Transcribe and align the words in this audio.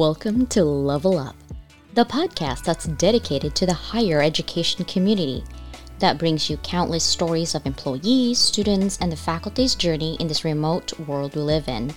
Welcome 0.00 0.46
to 0.46 0.64
Level 0.64 1.18
Up, 1.18 1.36
the 1.92 2.06
podcast 2.06 2.64
that's 2.64 2.86
dedicated 2.86 3.54
to 3.54 3.66
the 3.66 3.74
higher 3.74 4.22
education 4.22 4.86
community 4.86 5.44
that 5.98 6.16
brings 6.16 6.48
you 6.48 6.56
countless 6.62 7.04
stories 7.04 7.54
of 7.54 7.66
employees, 7.66 8.38
students, 8.38 8.96
and 9.02 9.12
the 9.12 9.16
faculty's 9.16 9.74
journey 9.74 10.16
in 10.18 10.26
this 10.26 10.42
remote 10.42 10.98
world 11.00 11.34
we 11.34 11.42
live 11.42 11.68
in. 11.68 11.92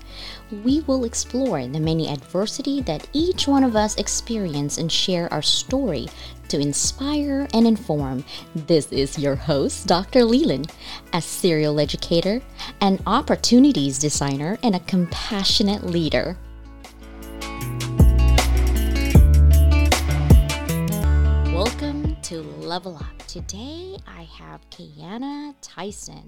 We 0.66 0.82
will 0.82 1.06
explore 1.06 1.66
the 1.66 1.80
many 1.80 2.10
adversity 2.10 2.82
that 2.82 3.08
each 3.14 3.48
one 3.48 3.64
of 3.64 3.78
us 3.78 3.96
experience 3.96 4.80
and 4.80 4.92
share 4.92 5.32
our 5.32 5.42
story 5.42 6.10
to 6.50 6.60
inspire 6.60 7.48
and 7.54 7.66
inform. 7.66 8.26
This 8.54 8.92
is 8.92 9.18
your 9.18 9.36
host, 9.36 9.88
Dr. 9.88 10.26
Leland, 10.26 10.74
a 11.14 11.22
serial 11.22 11.80
educator, 11.80 12.42
an 12.82 13.00
opportunities 13.08 13.98
designer, 13.98 14.58
and 14.62 14.76
a 14.76 14.82
compassionate 14.82 15.86
leader. 15.86 16.38
Level 22.74 22.96
Up. 22.96 23.28
Today 23.28 23.98
I 24.08 24.24
have 24.24 24.68
Kayana 24.72 25.54
Tyson, 25.62 26.28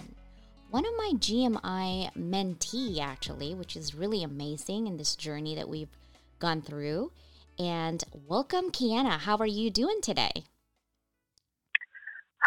one 0.69 0.85
of 0.85 0.91
my 0.95 1.13
GMI 1.15 2.13
mentee, 2.13 2.99
actually, 2.99 3.55
which 3.55 3.75
is 3.75 3.95
really 3.95 4.21
amazing 4.21 4.85
in 4.85 4.95
this 4.95 5.15
journey 5.15 5.55
that 5.55 5.67
we've 5.67 5.89
gone 6.37 6.61
through. 6.61 7.11
And 7.57 8.03
welcome, 8.27 8.69
Kayana. 8.69 9.17
How 9.17 9.37
are 9.37 9.47
you 9.47 9.71
doing 9.71 10.01
today? 10.03 10.43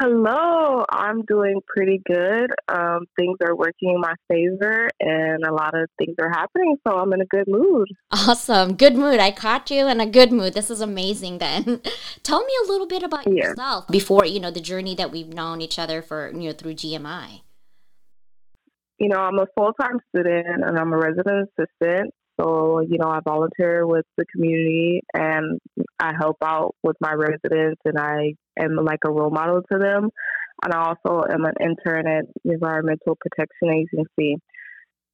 Hello, 0.01 0.84
I'm 0.91 1.23
doing 1.23 1.61
pretty 1.66 2.01
good. 2.06 2.52
Um, 2.69 3.06
things 3.19 3.37
are 3.43 3.56
working 3.56 3.91
in 3.91 4.01
my 4.01 4.15
favor, 4.29 4.89
and 5.01 5.45
a 5.45 5.53
lot 5.53 5.75
of 5.77 5.89
things 5.98 6.14
are 6.20 6.31
happening, 6.31 6.77
so 6.86 6.97
I'm 6.97 7.12
in 7.12 7.20
a 7.20 7.27
good 7.27 7.48
mood. 7.48 7.89
Awesome, 8.12 8.77
good 8.77 8.95
mood. 8.95 9.19
I 9.19 9.33
caught 9.33 9.73
you 9.73 9.89
in 9.89 10.00
a 10.00 10.06
good 10.06 10.31
mood. 10.31 10.55
This 10.55 10.70
is 10.70 10.81
amazing. 10.81 11.39
Then, 11.39 11.81
tell 12.23 12.45
me 12.45 12.53
a 12.64 12.69
little 12.70 12.86
bit 12.86 13.03
about 13.03 13.27
yeah. 13.27 13.48
yourself 13.48 13.89
before 13.89 14.25
you 14.25 14.39
know 14.39 14.53
the 14.53 14.61
journey 14.61 14.95
that 14.95 15.11
we've 15.11 15.34
known 15.34 15.61
each 15.61 15.81
other 15.81 16.01
for 16.01 16.30
you 16.30 16.51
know 16.51 16.53
through 16.53 16.75
GMI. 16.75 17.41
You 19.01 19.08
know, 19.08 19.19
I'm 19.19 19.39
a 19.41 19.47
full 19.56 19.73
time 19.73 19.98
student, 20.11 20.62
and 20.64 20.78
I'm 20.78 20.92
a 20.92 20.97
resident 20.97 21.51
assistant. 21.58 22.14
So, 22.41 22.81
you 22.81 22.98
know, 22.98 23.08
I 23.08 23.20
volunteer 23.25 23.86
with 23.86 24.05
the 24.17 24.25
community 24.33 25.03
and 25.12 25.61
I 25.98 26.12
help 26.17 26.36
out 26.42 26.75
with 26.83 26.97
my 27.00 27.12
residents 27.12 27.80
and 27.84 27.98
I 27.98 28.34
am 28.58 28.77
like 28.77 29.00
a 29.06 29.11
role 29.11 29.30
model 29.30 29.62
to 29.72 29.78
them. 29.78 30.11
And 30.62 30.72
I 30.72 30.89
also 30.89 31.25
am 31.30 31.45
an 31.45 31.55
intern 31.61 32.06
at 32.06 32.25
Environmental 32.45 33.17
Protection 33.20 33.70
Agency. 33.70 34.36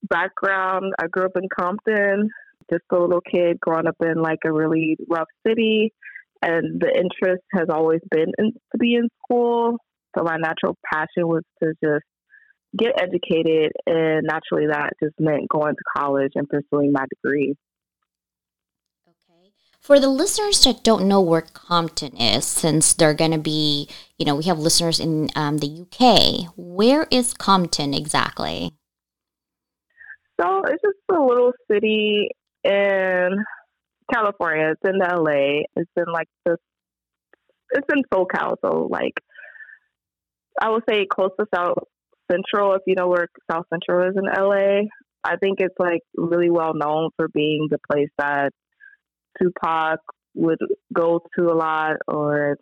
Background, 0.02 0.92
I 1.00 1.06
grew 1.06 1.24
up 1.24 1.36
in 1.36 1.48
Compton, 1.58 2.30
just 2.70 2.84
a 2.92 2.98
little 2.98 3.20
kid 3.20 3.58
growing 3.60 3.86
up 3.86 3.96
in 4.02 4.20
like 4.20 4.40
a 4.44 4.52
really 4.52 4.96
rough 5.08 5.28
city. 5.46 5.92
And 6.42 6.80
the 6.80 6.88
interest 6.88 7.42
has 7.52 7.68
always 7.70 8.00
been 8.10 8.32
in, 8.38 8.52
to 8.72 8.78
be 8.78 8.94
in 8.94 9.08
school. 9.24 9.78
So 10.16 10.24
my 10.24 10.36
natural 10.36 10.76
passion 10.92 11.26
was 11.26 11.42
to 11.62 11.72
just 11.82 12.04
get 12.76 13.00
educated, 13.00 13.72
and 13.86 14.26
naturally, 14.26 14.66
that 14.66 14.92
just 15.02 15.14
meant 15.18 15.48
going 15.48 15.74
to 15.74 15.82
college 15.96 16.32
and 16.34 16.48
pursuing 16.48 16.92
my 16.92 17.04
degree. 17.14 17.54
Okay. 19.06 19.52
For 19.80 20.00
the 20.00 20.08
listeners 20.08 20.62
that 20.64 20.82
don't 20.82 21.06
know 21.06 21.20
where 21.20 21.42
Compton 21.42 22.16
is, 22.16 22.44
since 22.44 22.94
they're 22.94 23.14
going 23.14 23.30
to 23.30 23.38
be, 23.38 23.88
you 24.18 24.24
know, 24.24 24.34
we 24.34 24.44
have 24.44 24.58
listeners 24.58 25.00
in 25.00 25.30
um, 25.36 25.58
the 25.58 25.82
UK, 25.82 26.52
where 26.56 27.06
is 27.10 27.34
Compton 27.34 27.94
exactly? 27.94 28.72
So 30.40 30.62
it's 30.64 30.82
just 30.82 30.96
a 31.12 31.20
little 31.20 31.52
city 31.70 32.30
in 32.64 33.44
California. 34.12 34.72
It's 34.72 34.80
in 34.84 34.98
LA. 34.98 35.62
It's 35.76 35.90
in 35.96 36.12
like 36.12 36.28
this. 36.44 36.56
It's 37.70 37.86
in 37.92 38.02
SoCal, 38.12 38.56
so 38.64 38.88
like 38.90 39.14
I 40.60 40.70
would 40.70 40.84
say 40.88 41.06
close 41.06 41.30
to 41.38 41.46
South 41.52 41.78
Central, 42.30 42.74
if 42.74 42.82
you 42.86 42.94
know 42.94 43.08
where 43.08 43.28
South 43.50 43.66
Central 43.70 44.08
is 44.08 44.16
in 44.16 44.24
LA, 44.24 44.88
I 45.24 45.36
think 45.36 45.58
it's 45.60 45.74
like 45.78 46.02
really 46.16 46.50
well 46.50 46.74
known 46.74 47.10
for 47.16 47.28
being 47.28 47.68
the 47.70 47.78
place 47.90 48.10
that 48.18 48.52
Tupac 49.40 50.00
would 50.34 50.58
go 50.92 51.20
to 51.38 51.46
a 51.46 51.54
lot 51.54 51.96
or 52.06 52.56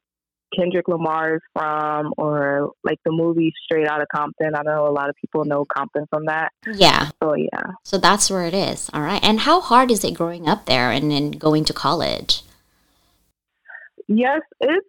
Kendrick 0.57 0.87
Lamar 0.87 1.37
is 1.37 1.41
from 1.55 2.13
or 2.19 2.73
like 2.85 2.99
the 3.05 3.11
movie 3.11 3.53
Straight 3.65 3.89
Outta 3.89 4.07
Compton. 4.15 4.55
I 4.55 4.63
know 4.63 4.87
a 4.87 4.93
lot 4.93 5.09
of 5.09 5.17
people 5.17 5.45
know 5.45 5.65
Compton 5.65 6.07
from 6.11 6.27
that. 6.27 6.53
Yeah. 6.73 7.11
So 7.23 7.35
yeah. 7.35 7.73
So 7.85 7.99
that's 7.99 8.31
where 8.31 8.45
it 8.45 8.55
is. 8.55 8.91
All 8.93 9.01
right. 9.01 9.23
And 9.23 9.41
how 9.41 9.61
hard 9.61 9.91
is 9.91 10.05
it 10.05 10.15
growing 10.15 10.49
up 10.49 10.67
there 10.67 10.91
and 10.91 11.11
then 11.11 11.33
going 11.33 11.65
to 11.65 11.73
college? 11.73 12.43
Yes, 14.09 14.41
it's 14.61 14.87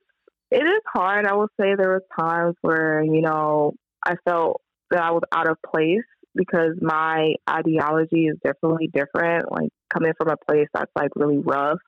it 0.52 0.64
is 0.64 0.82
hard. 0.94 1.26
I 1.26 1.34
will 1.34 1.50
say 1.60 1.76
there 1.76 1.90
were 1.90 2.04
times 2.20 2.56
where, 2.62 3.02
you 3.04 3.22
know, 3.22 3.74
I 4.06 4.16
felt 4.26 4.62
that 4.94 5.04
I 5.04 5.12
was 5.12 5.24
out 5.32 5.50
of 5.50 5.58
place 5.74 6.06
because 6.36 6.76
my 6.82 7.34
ideology 7.50 8.26
is 8.26 8.38
definitely 8.44 8.90
different. 8.94 9.52
Like 9.52 9.70
coming 9.92 10.14
from 10.18 10.30
a 10.30 10.38
place 10.48 10.68
that's 10.74 10.92
like 10.96 11.10
really 11.16 11.40
rough, 11.40 11.80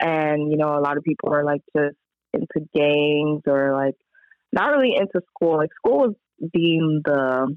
and 0.00 0.50
you 0.50 0.56
know, 0.56 0.78
a 0.78 0.80
lot 0.80 0.96
of 0.96 1.04
people 1.04 1.32
are 1.32 1.44
like 1.44 1.62
just 1.76 1.96
into 2.32 2.66
gangs 2.74 3.42
or 3.46 3.72
like 3.72 3.94
not 4.52 4.68
really 4.68 4.94
into 4.96 5.20
school. 5.34 5.56
Like 5.56 5.70
school 5.84 5.98
was 5.98 6.14
deemed 6.52 7.02
the 7.04 7.56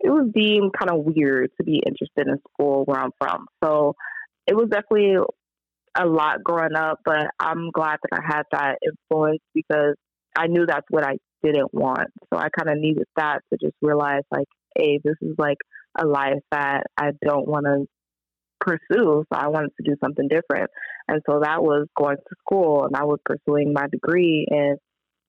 it 0.00 0.08
was 0.08 0.30
deemed 0.34 0.72
kind 0.72 0.90
of 0.90 1.04
weird 1.04 1.50
to 1.58 1.64
be 1.64 1.82
interested 1.86 2.26
in 2.26 2.38
school 2.52 2.84
where 2.86 2.98
I'm 2.98 3.10
from. 3.20 3.46
So 3.62 3.94
it 4.46 4.54
was 4.54 4.68
definitely 4.70 5.16
a 5.94 6.06
lot 6.06 6.42
growing 6.42 6.74
up, 6.74 7.00
but 7.04 7.26
I'm 7.38 7.70
glad 7.70 7.98
that 8.02 8.18
I 8.18 8.36
had 8.36 8.42
that 8.52 8.78
influence 8.82 9.42
because 9.54 9.96
I 10.36 10.46
knew 10.46 10.64
that's 10.64 10.86
what 10.88 11.04
I 11.04 11.18
didn't 11.42 11.72
want. 11.72 12.08
So 12.32 12.38
I 12.38 12.48
kind 12.56 12.70
of 12.70 12.78
needed 12.78 13.06
that 13.16 13.40
to 13.52 13.58
just 13.60 13.76
realize, 13.82 14.22
like, 14.30 14.48
hey, 14.76 15.00
this 15.02 15.16
is 15.20 15.34
like 15.38 15.58
a 15.98 16.06
life 16.06 16.40
that 16.52 16.84
I 16.96 17.10
don't 17.24 17.48
want 17.48 17.66
to 17.66 17.86
pursue. 18.60 19.24
So 19.32 19.38
I 19.38 19.48
wanted 19.48 19.70
to 19.76 19.90
do 19.90 19.96
something 20.02 20.28
different. 20.28 20.70
And 21.08 21.20
so 21.28 21.40
that 21.42 21.62
was 21.62 21.88
going 21.96 22.16
to 22.16 22.36
school 22.40 22.84
and 22.84 22.94
I 22.94 23.04
was 23.04 23.18
pursuing 23.24 23.72
my 23.72 23.86
degree. 23.90 24.46
And, 24.48 24.78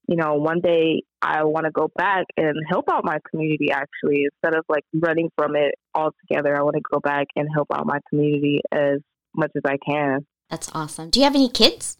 you 0.07 0.16
know, 0.16 0.35
one 0.35 0.59
day 0.59 1.03
I 1.22 1.44
want 1.45 1.66
to 1.66 1.72
go 1.72 1.89
back 1.95 2.25
and 2.38 2.55
help 2.69 2.85
out 2.91 3.05
my 3.05 3.19
community 3.29 3.72
actually, 3.72 4.25
instead 4.25 4.57
of 4.57 4.66
like 4.69 4.83
running 4.93 5.29
from 5.38 5.55
it 5.55 5.75
altogether. 5.95 6.55
I 6.55 6.63
want 6.63 6.75
to 6.75 6.81
go 6.91 6.99
back 6.99 7.28
and 7.35 7.47
help 7.53 7.69
out 7.73 7.85
my 7.85 7.99
community 8.09 8.61
as 8.72 8.99
much 9.35 9.51
as 9.55 9.63
I 9.66 9.78
can. 9.88 10.25
That's 10.49 10.69
awesome. 10.73 11.09
Do 11.09 11.19
you 11.19 11.23
have 11.23 11.35
any 11.35 11.49
kids? 11.49 11.97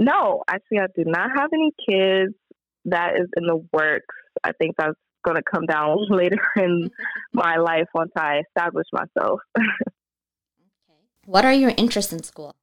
No, 0.00 0.42
actually, 0.48 0.78
I 0.78 0.86
do 0.96 1.04
not 1.06 1.28
have 1.36 1.50
any 1.52 1.72
kids. 1.86 2.34
That 2.86 3.16
is 3.16 3.28
in 3.36 3.46
the 3.46 3.62
works. 3.70 4.14
I 4.42 4.52
think 4.52 4.74
that's 4.78 4.96
going 5.22 5.36
to 5.36 5.42
come 5.42 5.66
down 5.66 5.98
later 6.08 6.40
in 6.56 6.88
my 7.34 7.56
life 7.56 7.86
once 7.94 8.10
I 8.16 8.40
establish 8.48 8.86
myself. 8.92 9.40
okay. 9.58 9.66
What 11.26 11.44
are 11.44 11.52
your 11.52 11.74
interests 11.76 12.14
in 12.14 12.22
school? 12.22 12.56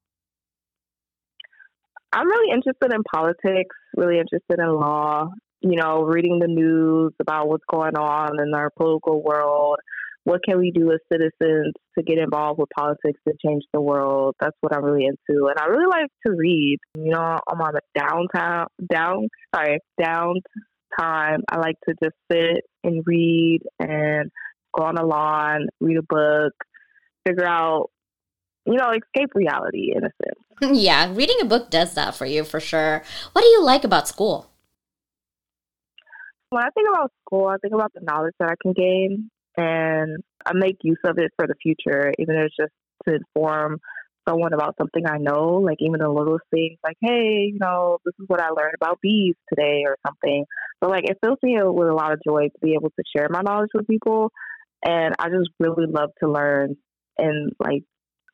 I'm 2.12 2.28
really 2.28 2.52
interested 2.52 2.92
in 2.92 3.04
politics, 3.04 3.76
really 3.96 4.18
interested 4.18 4.60
in 4.60 4.74
law, 4.74 5.30
you 5.62 5.76
know, 5.76 6.02
reading 6.02 6.40
the 6.40 6.48
news 6.48 7.14
about 7.20 7.50
what's 7.50 7.66
going 7.70 7.96
on 7.96 8.40
in 8.42 8.56
our 8.56 8.72
political 8.72 9.22
world, 9.22 9.78
what 10.28 10.42
can 10.44 10.60
we 10.60 10.72
do 10.72 10.92
as 10.92 11.00
citizens 11.10 11.74
to 11.98 12.04
get 12.04 12.18
involved 12.18 12.60
with 12.60 12.68
politics 12.78 13.18
to 13.26 13.34
change 13.46 13.64
the 13.74 13.80
world? 13.80 14.36
That's 14.42 14.58
what 14.60 14.76
I'm 14.76 14.84
really 14.84 15.06
into. 15.06 15.48
And 15.48 15.58
I 15.58 15.68
really 15.68 15.86
like 15.90 16.10
to 16.26 16.34
read. 16.34 16.80
You 16.96 17.12
know, 17.12 17.38
I'm 17.50 17.62
on 17.62 17.76
a 17.78 17.98
downtown 17.98 18.68
down 18.92 19.30
sorry, 19.56 19.80
down 19.98 20.42
time. 21.00 21.44
I 21.50 21.60
like 21.60 21.78
to 21.88 21.96
just 22.04 22.16
sit 22.30 22.66
and 22.84 23.04
read 23.06 23.62
and 23.80 24.30
go 24.78 24.84
on 24.84 24.98
a 24.98 25.06
lawn, 25.06 25.68
read 25.80 25.96
a 25.96 26.02
book, 26.02 26.52
figure 27.26 27.48
out 27.48 27.90
you 28.66 28.74
know, 28.74 28.92
escape 28.92 29.30
reality 29.34 29.94
in 29.96 30.04
a 30.04 30.10
sense. 30.22 30.78
yeah, 30.78 31.10
reading 31.14 31.38
a 31.42 31.46
book 31.46 31.70
does 31.70 31.94
that 31.94 32.16
for 32.16 32.26
you 32.26 32.44
for 32.44 32.60
sure. 32.60 33.02
What 33.32 33.44
do 33.44 33.48
you 33.48 33.64
like 33.64 33.86
about 33.86 34.10
school? 34.10 34.52
When 36.50 36.62
I 36.62 36.70
think 36.72 36.90
about 36.94 37.14
school, 37.26 37.48
I 37.48 37.56
think 37.62 37.74
about 37.74 37.94
the 37.94 38.02
knowledge 38.02 38.34
that 38.42 38.50
I 38.50 38.56
can 38.62 38.74
gain 38.74 39.30
and 39.58 40.24
I 40.46 40.54
make 40.54 40.78
use 40.84 41.00
of 41.04 41.18
it 41.18 41.32
for 41.36 41.48
the 41.48 41.56
future, 41.62 42.14
even 42.20 42.36
if 42.36 42.46
it's 42.46 42.56
just 42.56 42.72
to 43.08 43.16
inform 43.16 43.80
someone 44.28 44.54
about 44.54 44.76
something 44.78 45.06
I 45.08 45.18
know, 45.18 45.62
like 45.64 45.78
even 45.80 46.00
the 46.00 46.10
little 46.10 46.40
things, 46.52 46.78
like, 46.84 46.98
hey, 47.02 47.50
you 47.52 47.58
know, 47.60 47.98
this 48.06 48.14
is 48.20 48.26
what 48.28 48.42
I 48.42 48.50
learned 48.50 48.76
about 48.76 49.00
bees 49.02 49.36
today 49.50 49.84
or 49.86 49.98
something. 50.06 50.46
So, 50.84 50.90
like, 50.90 51.10
it 51.10 51.18
fills 51.24 51.40
me 51.42 51.58
with 51.62 51.88
a 51.88 51.94
lot 51.94 52.14
of 52.14 52.20
joy 52.28 52.48
to 52.48 52.60
be 52.62 52.74
able 52.74 52.90
to 52.90 53.04
share 53.16 53.28
my 53.30 53.42
knowledge 53.42 53.70
with 53.74 53.88
people. 53.88 54.32
And 54.86 55.16
I 55.18 55.30
just 55.30 55.50
really 55.60 55.86
love 55.88 56.12
to 56.22 56.30
learn. 56.30 56.76
And, 57.18 57.54
like, 57.60 57.84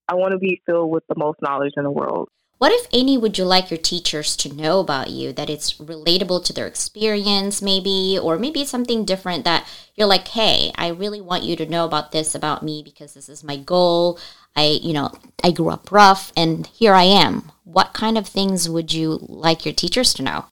I 0.08 0.16
want 0.16 0.31
to 0.34 0.40
be 0.40 0.62
filled 0.66 0.92
with 0.92 1.04
the 1.08 1.16
most 1.18 1.38
knowledge 1.42 1.74
in 1.78 1.84
the 1.84 1.92
world. 1.92 2.30
What, 2.63 2.71
if 2.71 2.88
any, 2.94 3.18
would 3.18 3.38
you 3.38 3.44
like 3.44 3.69
your 3.69 3.77
teachers 3.77 4.38
to 4.38 4.56
know 4.56 4.80
about 4.80 5.10
you 5.10 5.33
that 5.33 5.50
it's 5.50 5.74
relatable 5.80 6.45
to 6.45 6.54
their 6.54 6.65
experience, 6.65 7.62
maybe, 7.62 8.18
or 8.18 8.39
maybe 8.39 8.62
it's 8.62 8.71
something 8.71 9.04
different 9.04 9.44
that 9.44 9.68
you're 9.95 10.07
like, 10.07 10.30
hey, 10.30 10.71
I 10.75 10.88
really 10.88 11.19
want 11.19 11.44
you 11.44 11.57
to 11.57 11.65
know 11.65 11.83
about 11.83 12.13
this 12.13 12.36
about 12.36 12.63
me 12.63 12.81
because 12.81 13.15
this 13.15 13.27
is 13.27 13.44
my 13.44 13.57
goal. 13.57 14.18
I, 14.56 14.80
you 14.81 14.94
know, 14.94 15.12
I 15.44 15.51
grew 15.51 15.71
up 15.71 15.92
rough 15.92 16.31
and 16.38 16.65
here 16.68 16.94
I 16.94 17.04
am. 17.04 17.51
What 17.65 17.92
kind 17.92 18.18
of 18.18 18.27
things 18.27 18.69
would 18.69 18.94
you 18.94 19.19
like 19.24 19.65
your 19.65 19.74
teachers 19.74 20.13
to 20.13 20.24
know? 20.24 20.45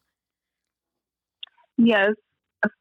Yes. 1.77 2.11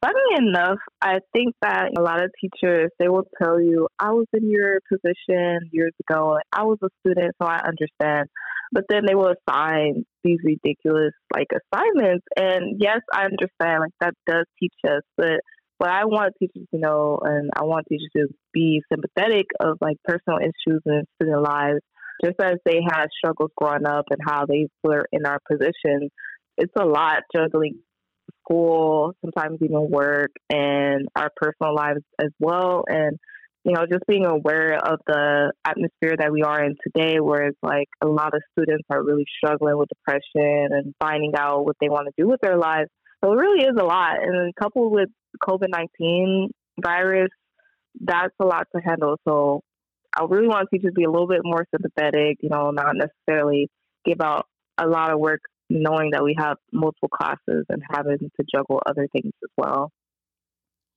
Funny 0.03 0.37
enough, 0.37 0.79
I 1.01 1.21
think 1.35 1.55
that 1.63 1.93
a 1.97 2.03
lot 2.03 2.23
of 2.23 2.31
teachers 2.39 2.91
they 2.99 3.09
will 3.09 3.27
tell 3.43 3.59
you, 3.59 3.89
"I 3.99 4.13
was 4.13 4.27
in 4.35 4.51
your 4.51 4.81
position 4.93 5.71
years 5.73 5.95
ago. 6.07 6.39
I 6.53 6.65
was 6.65 6.79
a 6.83 6.89
student, 7.01 7.35
so 7.41 7.49
I 7.49 7.61
understand." 7.65 8.29
But 8.73 8.85
then 8.91 9.05
they 9.07 9.15
will 9.15 9.33
assign 9.33 10.05
these 10.23 10.39
ridiculous 10.45 11.15
like 11.35 11.49
assignments, 11.51 12.27
and 12.37 12.77
yes, 12.79 13.01
I 13.13 13.25
understand. 13.25 13.81
Like 13.81 13.93
that 14.01 14.15
does 14.27 14.45
teach 14.59 14.75
us, 14.87 15.03
but 15.17 15.41
what 15.79 15.89
I 15.91 16.05
want 16.05 16.35
teachers 16.39 16.67
to 16.75 16.79
know, 16.79 17.19
and 17.23 17.51
I 17.57 17.65
want 17.65 17.87
teachers 17.89 18.11
to 18.17 18.29
be 18.53 18.83
sympathetic 18.93 19.47
of 19.61 19.79
like 19.81 19.97
personal 20.05 20.41
issues 20.41 20.83
and 20.85 21.07
student 21.15 21.43
lives, 21.43 21.81
just 22.23 22.37
as 22.43 22.59
they 22.67 22.81
had 22.87 23.07
struggles 23.17 23.51
growing 23.57 23.87
up 23.87 24.05
and 24.11 24.21
how 24.23 24.45
they 24.45 24.69
were 24.85 25.07
in 25.11 25.25
our 25.25 25.39
position. 25.51 26.11
It's 26.59 26.73
a 26.79 26.85
lot 26.85 27.23
juggling 27.35 27.79
school, 28.51 29.13
sometimes 29.21 29.59
even 29.63 29.91
work, 29.91 30.31
and 30.51 31.09
our 31.17 31.31
personal 31.37 31.75
lives 31.75 32.03
as 32.21 32.31
well. 32.39 32.85
And 32.89 33.19
you 33.65 33.73
know, 33.73 33.85
just 33.91 34.07
being 34.09 34.25
aware 34.25 34.75
of 34.75 35.01
the 35.07 35.53
atmosphere 35.67 36.17
that 36.19 36.33
we 36.33 36.43
are 36.43 36.65
in 36.65 36.77
today, 36.83 37.21
where 37.21 37.49
it's 37.49 37.59
like 37.63 37.89
a 38.03 38.09
lot 38.09 38.35
of 38.35 38.41
students 38.53 38.87
are 38.89 39.03
really 39.03 39.27
struggling 39.37 39.77
with 39.77 39.89
depression 39.89 40.69
and 40.71 40.95
finding 40.99 41.33
out 41.37 41.67
what 41.67 41.77
they 41.81 41.91
want 41.91 42.07
to 42.07 42.23
do 42.23 42.29
with 42.29 42.41
their 42.41 42.57
lives. 42.57 42.89
So 43.23 43.33
it 43.33 43.37
really 43.37 43.65
is 43.65 43.77
a 43.79 43.85
lot. 43.85 44.23
And 44.23 44.55
coupled 44.55 44.93
with 44.93 45.11
COVID 45.47 45.69
19 45.69 46.51
virus, 46.83 47.29
that's 48.01 48.35
a 48.41 48.47
lot 48.47 48.67
to 48.75 48.81
handle. 48.83 49.19
So 49.29 49.61
I 50.17 50.25
really 50.25 50.49
want 50.49 50.69
teachers 50.73 50.93
to 50.93 50.95
be 50.95 51.05
a 51.05 51.11
little 51.11 51.29
bit 51.29 51.43
more 51.45 51.67
sympathetic, 51.75 52.39
you 52.41 52.49
know, 52.49 52.71
not 52.71 52.95
necessarily 52.95 53.69
give 54.07 54.23
out 54.23 54.47
a 54.79 54.87
lot 54.87 55.13
of 55.13 55.21
work 55.21 55.41
knowing 55.71 56.11
that 56.11 56.23
we 56.23 56.35
have 56.39 56.59
multiple 56.73 57.09
classes 57.09 57.65
and 57.69 57.83
having 57.91 58.19
to 58.19 58.47
juggle 58.53 58.83
other 58.85 59.07
things 59.13 59.33
as 59.43 59.51
well. 59.57 59.93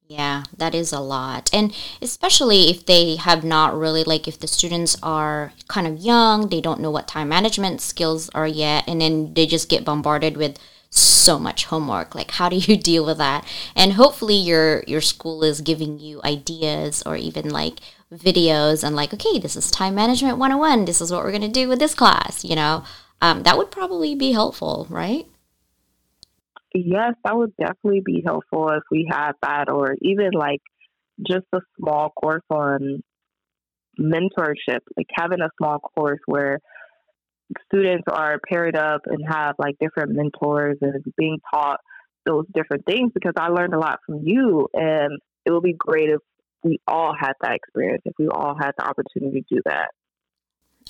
Yeah, 0.06 0.44
that 0.58 0.76
is 0.76 0.92
a 0.92 1.00
lot. 1.00 1.50
And 1.54 1.74
especially 2.02 2.70
if 2.70 2.86
they 2.86 3.16
have 3.16 3.44
not 3.46 3.78
really, 3.78 4.04
like, 4.04 4.28
if 4.28 4.38
the 4.38 4.48
students 4.48 4.98
are 5.02 5.54
kind 5.70 5.88
of 5.88 6.00
young, 6.00 6.50
they 6.50 6.60
don't 6.60 6.82
know 6.82 6.92
what 6.92 7.08
time 7.08 7.30
management 7.30 7.80
skills 7.80 8.30
are 8.36 8.48
yet, 8.48 8.84
and 8.86 9.00
then 9.00 9.34
they 9.34 9.46
just 9.46 9.70
get 9.70 9.86
bombarded 9.86 10.36
with 10.36 10.60
so 10.96 11.40
much 11.40 11.66
homework 11.66 12.14
like 12.14 12.30
how 12.30 12.48
do 12.48 12.56
you 12.56 12.78
deal 12.92 13.04
with 13.04 13.18
that 13.18 13.44
and 13.76 13.94
hopefully 13.94 14.36
your 14.36 14.84
your 14.86 15.02
school 15.02 15.44
is 15.44 15.60
giving 15.60 16.00
you 16.00 16.22
ideas 16.24 17.02
or 17.04 17.16
even 17.16 17.50
like 17.50 17.80
videos 18.14 18.84
and 18.84 18.96
like 18.96 19.12
okay 19.12 19.40
this 19.40 19.56
is 19.56 19.72
time 19.72 19.96
management 19.96 20.38
101 20.38 20.86
this 20.86 21.02
is 21.02 21.12
what 21.12 21.24
we're 21.24 21.32
going 21.32 21.42
to 21.42 21.48
do 21.48 21.68
with 21.68 21.80
this 21.80 21.96
class 21.96 22.46
you 22.46 22.56
know 22.56 22.84
um, 23.24 23.44
that 23.44 23.58
would 23.58 23.72
probably 23.72 24.16
be 24.16 24.32
helpful 24.32 24.86
right 24.90 25.26
yes 26.74 27.14
that 27.24 27.36
would 27.36 27.56
definitely 27.58 28.02
be 28.06 28.22
helpful 28.26 28.70
if 28.70 28.84
we 28.92 29.08
had 29.10 29.32
that 29.42 29.70
or 29.70 29.96
even 30.02 30.32
like 30.34 30.62
just 31.26 31.46
a 31.54 31.60
small 31.80 32.10
course 32.10 32.44
on 32.50 33.02
mentorship 34.00 34.80
like 34.98 35.08
having 35.16 35.40
a 35.42 35.50
small 35.58 35.80
course 35.80 36.20
where 36.26 36.60
students 37.72 38.04
are 38.12 38.40
paired 38.50 38.76
up 38.76 39.02
and 39.06 39.24
have 39.28 39.56
like 39.58 39.76
different 39.80 40.12
mentors 40.12 40.78
and 40.82 41.04
being 41.18 41.40
taught 41.54 41.80
those 42.26 42.46
different 42.54 42.86
things 42.86 43.12
because 43.14 43.34
I 43.38 43.50
learned 43.50 43.74
a 43.74 43.80
lot 43.80 44.00
from 44.06 44.22
you 44.24 44.68
and 44.74 45.20
it 45.46 45.52
would 45.52 45.64
be 45.64 45.76
great 45.78 46.10
if 46.10 46.20
we 46.64 46.80
all 46.88 47.14
had 47.20 47.34
that 47.42 47.54
experience, 47.54 48.02
if 48.06 48.14
we 48.18 48.28
all 48.28 48.56
had 48.60 48.72
the 48.78 48.86
opportunity 48.86 49.42
to 49.42 49.56
do 49.56 49.62
that. 49.66 49.90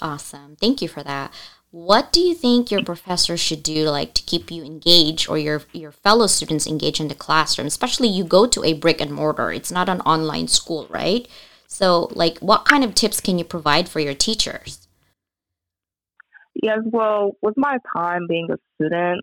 Awesome. 0.02 0.56
Thank 0.56 0.82
you 0.82 0.88
for 0.88 1.04
that. 1.04 1.34
What 1.72 2.12
do 2.12 2.20
you 2.20 2.36
think 2.36 2.70
your 2.70 2.84
professor 2.84 3.36
should 3.36 3.64
do 3.64 3.90
like 3.90 4.14
to 4.14 4.22
keep 4.24 4.52
you 4.52 4.64
engaged 4.64 5.28
or 5.28 5.40
your 5.40 5.64
your 5.72 5.92
fellow 5.92 6.28
students 6.28 6.68
engaged 6.68 7.02
in 7.02 7.08
the 7.08 7.16
classroom? 7.16 7.66
Especially 7.68 8.08
you 8.08 8.24
go 8.24 8.46
to 8.46 8.64
a 8.64 8.74
brick 8.74 9.02
and 9.02 9.12
mortar. 9.12 9.52
It's 9.52 9.72
not 9.72 9.90
an 9.90 10.02
online 10.02 10.48
school, 10.48 10.86
right? 10.90 11.28
So 11.68 12.10
like 12.12 12.38
what 12.40 12.66
kind 12.66 12.84
of 12.84 12.94
tips 12.94 13.20
can 13.20 13.40
you 13.40 13.46
provide 13.46 13.90
for 13.90 14.00
your 14.00 14.14
teachers? 14.14 14.88
Yes, 16.62 16.80
well, 16.86 17.32
with 17.42 17.56
my 17.58 17.78
time 17.96 18.28
being 18.30 18.48
a 18.52 18.58
student, 18.76 19.22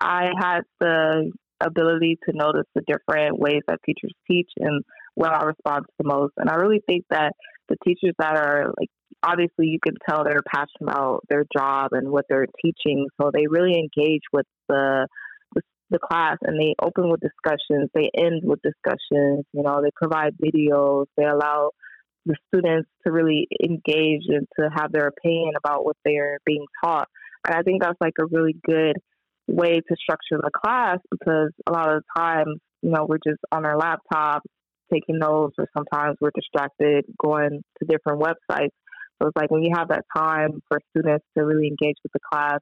I 0.00 0.30
had 0.36 0.62
the 0.80 1.30
ability 1.60 2.18
to 2.28 2.36
notice 2.36 2.66
the 2.74 2.82
different 2.82 3.38
ways 3.38 3.62
that 3.68 3.78
teachers 3.86 4.12
teach 4.28 4.50
and 4.56 4.82
what 5.14 5.30
I 5.30 5.44
respond 5.44 5.84
to 5.86 5.92
the 5.98 6.08
most. 6.08 6.32
And 6.36 6.50
I 6.50 6.56
really 6.56 6.82
think 6.86 7.04
that 7.10 7.34
the 7.68 7.76
teachers 7.84 8.14
that 8.18 8.36
are 8.36 8.74
like, 8.78 8.88
obviously, 9.22 9.66
you 9.66 9.78
can 9.84 9.94
tell 10.08 10.24
they're 10.24 10.40
passionate 10.52 10.82
about 10.82 11.20
their 11.28 11.44
job 11.56 11.90
and 11.92 12.10
what 12.10 12.24
they're 12.28 12.46
teaching. 12.64 13.06
So 13.20 13.30
they 13.32 13.46
really 13.48 13.74
engage 13.78 14.22
with 14.32 14.46
the 14.68 15.06
the 15.90 15.98
class 15.98 16.38
and 16.40 16.58
they 16.58 16.74
open 16.82 17.10
with 17.10 17.20
discussions, 17.20 17.90
they 17.94 18.10
end 18.16 18.42
with 18.42 18.60
discussions, 18.62 19.44
you 19.52 19.62
know, 19.62 19.82
they 19.82 19.90
provide 19.94 20.32
videos, 20.42 21.04
they 21.16 21.24
allow 21.24 21.70
the 22.24 22.34
students 22.48 22.88
to 23.04 23.12
really 23.12 23.46
engage 23.62 24.22
and 24.28 24.46
to 24.58 24.68
have 24.74 24.90
their 24.90 25.08
opinion 25.08 25.52
about 25.56 25.84
what 25.84 25.96
they're 26.04 26.38
being 26.46 26.64
taught. 26.82 27.08
And 27.46 27.54
I 27.54 27.62
think 27.62 27.82
that's 27.82 27.98
like 28.00 28.14
a 28.20 28.26
really 28.26 28.56
good 28.66 28.96
way 29.46 29.80
to 29.80 29.96
structure 30.00 30.40
the 30.42 30.50
class 30.64 30.98
because 31.10 31.50
a 31.66 31.72
lot 31.72 31.94
of 31.94 32.02
the 32.02 32.20
times, 32.20 32.58
you 32.80 32.90
know, 32.90 33.06
we're 33.08 33.18
just 33.18 33.40
on 33.50 33.66
our 33.66 33.76
laptop 33.76 34.42
taking 34.92 35.18
notes 35.18 35.54
or 35.58 35.66
sometimes 35.76 36.16
we're 36.20 36.30
distracted 36.34 37.04
going 37.18 37.62
to 37.78 37.86
different 37.86 38.22
websites. 38.22 38.70
So 39.22 39.28
it's 39.28 39.36
like 39.36 39.50
when 39.50 39.62
you 39.62 39.72
have 39.76 39.88
that 39.88 40.04
time 40.14 40.62
for 40.68 40.80
students 40.90 41.24
to 41.36 41.44
really 41.44 41.68
engage 41.68 41.96
with 42.02 42.12
the 42.12 42.18
class, 42.32 42.58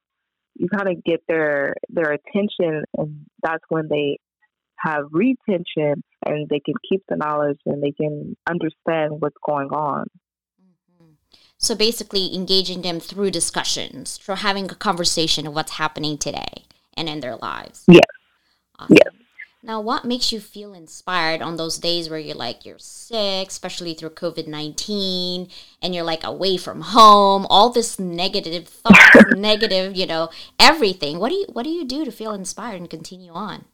you 0.56 0.68
kind 0.68 0.88
of 0.88 1.02
get 1.04 1.20
their 1.26 1.74
their 1.88 2.12
attention 2.12 2.84
and 2.98 3.26
that's 3.42 3.64
when 3.68 3.88
they 3.88 4.18
have 4.76 5.04
retention 5.10 6.02
and 6.26 6.48
they 6.48 6.60
can 6.60 6.74
keep 6.90 7.02
the 7.08 7.16
knowledge 7.16 7.58
and 7.64 7.82
they 7.82 7.92
can 7.92 8.36
understand 8.48 9.20
what's 9.20 9.36
going 9.46 9.68
on. 9.68 10.06
Mm-hmm. 10.60 11.12
So 11.56 11.74
basically, 11.74 12.34
engaging 12.34 12.82
them 12.82 13.00
through 13.00 13.30
discussions, 13.30 14.18
through 14.18 14.36
having 14.36 14.70
a 14.70 14.74
conversation 14.74 15.46
of 15.46 15.54
what's 15.54 15.72
happening 15.72 16.18
today 16.18 16.64
and 16.94 17.08
in 17.08 17.20
their 17.20 17.36
lives. 17.36 17.84
Yes. 17.88 18.04
Awesome. 18.78 18.96
Yes. 18.96 19.14
Now, 19.62 19.78
what 19.82 20.06
makes 20.06 20.32
you 20.32 20.40
feel 20.40 20.72
inspired 20.72 21.42
on 21.42 21.56
those 21.56 21.76
days 21.76 22.08
where 22.08 22.18
you're 22.18 22.34
like, 22.34 22.64
you're 22.64 22.78
sick, 22.78 23.48
especially 23.48 23.92
through 23.92 24.10
COVID 24.10 24.46
19, 24.46 25.48
and 25.82 25.94
you're 25.94 26.04
like 26.04 26.24
away 26.24 26.56
from 26.56 26.80
home, 26.80 27.46
all 27.50 27.68
this 27.68 27.98
negative 27.98 28.68
thoughts, 28.68 29.24
negative, 29.36 29.94
you 29.94 30.06
know, 30.06 30.30
everything. 30.58 31.18
What 31.18 31.28
do 31.28 31.34
you, 31.34 31.46
what 31.52 31.64
do 31.64 31.70
you 31.70 31.84
do 31.84 32.06
to 32.06 32.12
feel 32.12 32.32
inspired 32.32 32.80
and 32.80 32.88
continue 32.88 33.32
on? 33.32 33.66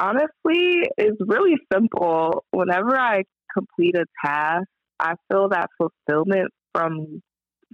Honestly, 0.00 0.88
it's 0.96 1.18
really 1.20 1.56
simple. 1.70 2.44
Whenever 2.50 2.98
I 2.98 3.24
complete 3.52 3.94
a 3.94 4.06
task, 4.24 4.66
I 4.98 5.16
feel 5.30 5.50
that 5.50 5.68
fulfillment 5.76 6.50
from 6.74 7.22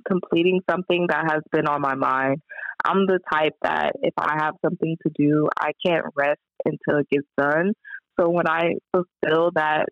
completing 0.06 0.62
something 0.68 1.06
that 1.08 1.30
has 1.30 1.42
been 1.52 1.68
on 1.68 1.80
my 1.80 1.94
mind. 1.94 2.42
I'm 2.84 3.06
the 3.06 3.18
type 3.32 3.54
that 3.62 3.92
if 4.02 4.14
I 4.16 4.36
have 4.40 4.54
something 4.64 4.96
to 5.06 5.12
do, 5.14 5.48
I 5.58 5.72
can't 5.84 6.06
rest 6.16 6.40
until 6.64 7.00
it 7.00 7.08
gets 7.10 7.26
done. 7.36 7.72
So 8.18 8.28
when 8.30 8.48
I 8.48 8.74
fulfill 8.92 9.50
that 9.54 9.86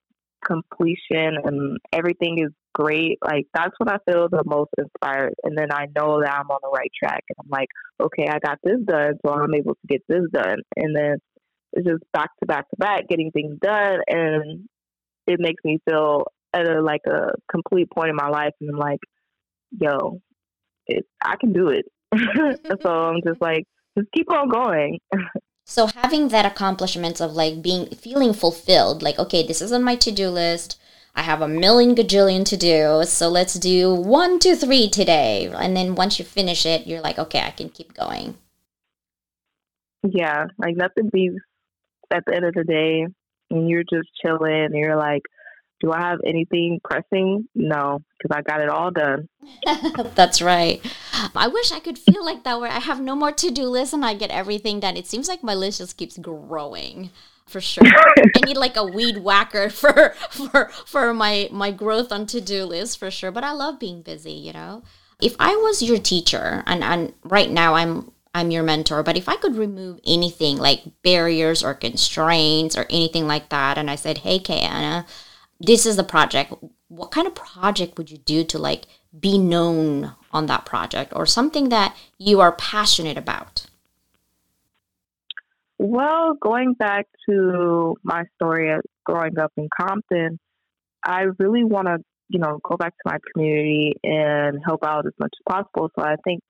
completion 0.45 1.37
and 1.45 1.79
everything 1.93 2.39
is 2.39 2.53
great, 2.75 3.19
like 3.25 3.47
that's 3.55 3.75
when 3.79 3.89
I 3.89 3.99
feel 4.09 4.29
the 4.29 4.43
most 4.45 4.71
inspired. 4.79 5.35
And 5.43 5.57
then 5.57 5.73
I 5.73 5.87
know 5.97 6.21
that 6.21 6.33
I'm 6.33 6.51
on 6.51 6.61
the 6.63 6.71
right 6.73 6.91
track. 7.03 7.25
And 7.29 7.37
I'm 7.45 7.51
like, 7.51 7.69
okay, 8.01 8.29
I 8.29 8.39
got 8.39 8.59
this 8.63 8.79
done, 8.85 9.15
so 9.25 9.33
I'm 9.33 9.55
able 9.55 9.75
to 9.75 9.87
get 9.89 10.03
this 10.09 10.23
done. 10.33 10.59
And 10.77 10.95
then 10.95 11.19
it's 11.73 11.87
just 11.87 12.03
back 12.13 12.31
to 12.41 12.47
back 12.47 12.69
to 12.71 12.77
back 12.77 13.09
getting 13.09 13.31
things 13.31 13.59
done 13.61 14.01
and 14.09 14.69
it 15.27 15.39
makes 15.41 15.63
me 15.65 15.79
feel 15.89 16.25
at 16.55 16.69
a 16.69 16.81
like 16.81 17.03
a 17.07 17.33
complete 17.51 17.91
point 17.91 18.09
in 18.09 18.17
my 18.17 18.29
life 18.29 18.53
and 18.61 18.71
I'm 18.71 18.79
like, 18.79 19.01
yo, 19.71 20.21
it, 20.87 21.05
I 21.23 21.37
can 21.37 21.53
do 21.53 21.69
it. 21.69 21.85
so 22.83 22.91
I'm 22.91 23.23
just 23.23 23.41
like, 23.41 23.65
just 23.97 24.11
keep 24.13 24.31
on 24.31 24.49
going. 24.49 24.99
so 25.65 25.87
having 25.87 26.29
that 26.29 26.47
accomplishment 26.47 27.21
of 27.21 27.33
like 27.33 27.63
being 27.63 27.87
feeling 27.87 28.33
fulfilled, 28.33 29.03
like, 29.03 29.19
okay, 29.19 29.47
this 29.47 29.61
is 29.63 29.73
on 29.73 29.83
my 29.83 29.97
to 29.97 30.13
do 30.13 30.29
list. 30.29 30.79
I 31.15 31.23
have 31.23 31.41
a 31.41 31.49
million 31.49 31.95
gajillion 31.95 32.45
to 32.45 32.59
do, 32.59 33.03
so 33.05 33.29
let's 33.29 33.55
do 33.55 33.95
one, 33.95 34.39
two, 34.39 34.55
three 34.55 34.91
today. 34.91 35.51
And 35.51 35.75
then 35.75 35.95
once 35.95 36.19
you 36.19 36.27
finish 36.27 36.67
it, 36.67 36.87
you're 36.87 37.01
like, 37.01 37.19
okay, 37.19 37.41
I 37.41 37.51
can 37.53 37.71
keep 37.71 37.95
going. 37.95 38.37
Yeah, 40.03 40.47
like 40.59 40.77
nothing 40.77 41.09
beats 41.11 41.37
at 42.13 42.25
the 42.27 42.35
end 42.35 42.45
of 42.45 42.55
the 42.55 42.65
day 42.65 43.07
when 43.49 43.67
you're 43.67 43.83
just 43.83 44.09
chilling 44.23 44.67
and 44.67 44.75
you're 44.75 44.97
like, 44.97 45.23
Do 45.81 45.93
I 45.93 46.01
have 46.01 46.21
anything 46.25 46.81
pressing? 46.83 47.49
No, 47.55 48.03
because 48.19 48.35
I 48.35 48.43
got 48.43 48.61
it 48.61 48.69
all 48.69 48.91
done. 48.91 49.29
That's 50.15 50.41
right. 50.41 50.81
I 51.35 51.49
wish 51.49 51.71
I 51.71 51.81
could 51.81 51.99
feel 51.99 52.25
like 52.25 52.45
that 52.45 52.61
where 52.61 52.71
I 52.71 52.79
have 52.79 53.01
no 53.01 53.15
more 53.15 53.33
to 53.33 53.51
do 53.51 53.65
list 53.65 53.93
and 53.93 54.05
I 54.05 54.15
get 54.15 54.31
everything 54.31 54.81
done. 54.81 54.97
It 54.97 55.07
seems 55.07 55.29
like 55.29 55.43
my 55.43 55.55
list 55.55 55.79
just 55.79 55.99
keeps 55.99 56.17
growing 56.17 57.11
for 57.47 57.61
sure. 57.61 57.85
I 57.87 58.47
need 58.47 58.57
like 58.57 58.77
a 58.77 58.85
weed 58.85 59.19
whacker 59.19 59.71
for 59.71 60.15
for 60.31 60.71
for 60.87 61.15
my 61.15 61.49
my 61.53 61.71
growth 61.71 62.13
on 62.13 62.27
to 62.27 62.41
do 62.41 62.65
list 62.65 62.99
for 62.99 63.11
sure. 63.11 63.31
But 63.31 63.45
I 63.45 63.53
love 63.53 63.79
being 63.79 64.03
busy, 64.03 64.33
you 64.33 64.53
know. 64.53 64.83
If 65.21 65.35
I 65.39 65.57
was 65.57 65.83
your 65.83 65.99
teacher 65.99 66.63
and 66.67 66.83
and 66.83 67.13
right 67.25 67.51
now 67.51 67.75
I'm 67.75 68.13
I'm 68.35 68.51
your 68.51 68.63
mentor, 68.63 69.03
but 69.03 69.17
if 69.17 69.29
I 69.29 69.37
could 69.37 69.57
remove 69.57 69.99
anything 70.07 70.59
like 70.59 70.83
barriers 71.03 71.65
or 71.65 71.73
constraints 71.73 72.77
or 72.77 72.87
anything 72.91 73.27
like 73.27 73.49
that, 73.49 73.79
and 73.79 73.91
I 73.91 73.95
said, 73.95 74.19
"Hey, 74.19 74.39
Kayana, 74.39 75.07
this 75.61 75.87
is 75.87 75.97
the 75.97 76.05
project. 76.05 76.53
What 76.89 77.11
kind 77.11 77.27
of 77.27 77.35
project 77.35 77.99
would 77.99 78.11
you 78.11 78.19
do 78.19 78.45
to 78.45 78.59
like 78.59 78.87
be 79.19 79.39
known 79.39 80.15
on 80.33 80.47
that 80.47 80.65
project 80.65 81.13
or 81.15 81.27
something 81.27 81.69
that 81.71 81.97
you 82.19 82.41
are 82.41 82.53
passionate 82.53 83.19
about?" 83.19 83.67
Well, 85.79 86.35
going 86.41 86.73
back 86.73 87.07
to 87.29 87.97
my 88.03 88.25
story 88.37 88.73
of 88.73 88.81
growing 89.05 89.39
up 89.39 89.53
in 89.57 89.69
Compton, 89.79 90.39
I 91.05 91.27
really 91.39 91.65
want 91.65 91.87
to, 91.87 91.99
you 92.29 92.39
know, 92.39 92.59
go 92.63 92.77
back 92.77 92.95
to 92.95 93.03
my 93.05 93.19
community 93.33 93.95
and 94.03 94.59
help 94.65 94.85
out 94.85 95.07
as 95.07 95.13
much 95.19 95.33
as 95.39 95.53
possible. 95.53 95.91
So 95.99 96.05
I 96.05 96.17
think 96.25 96.41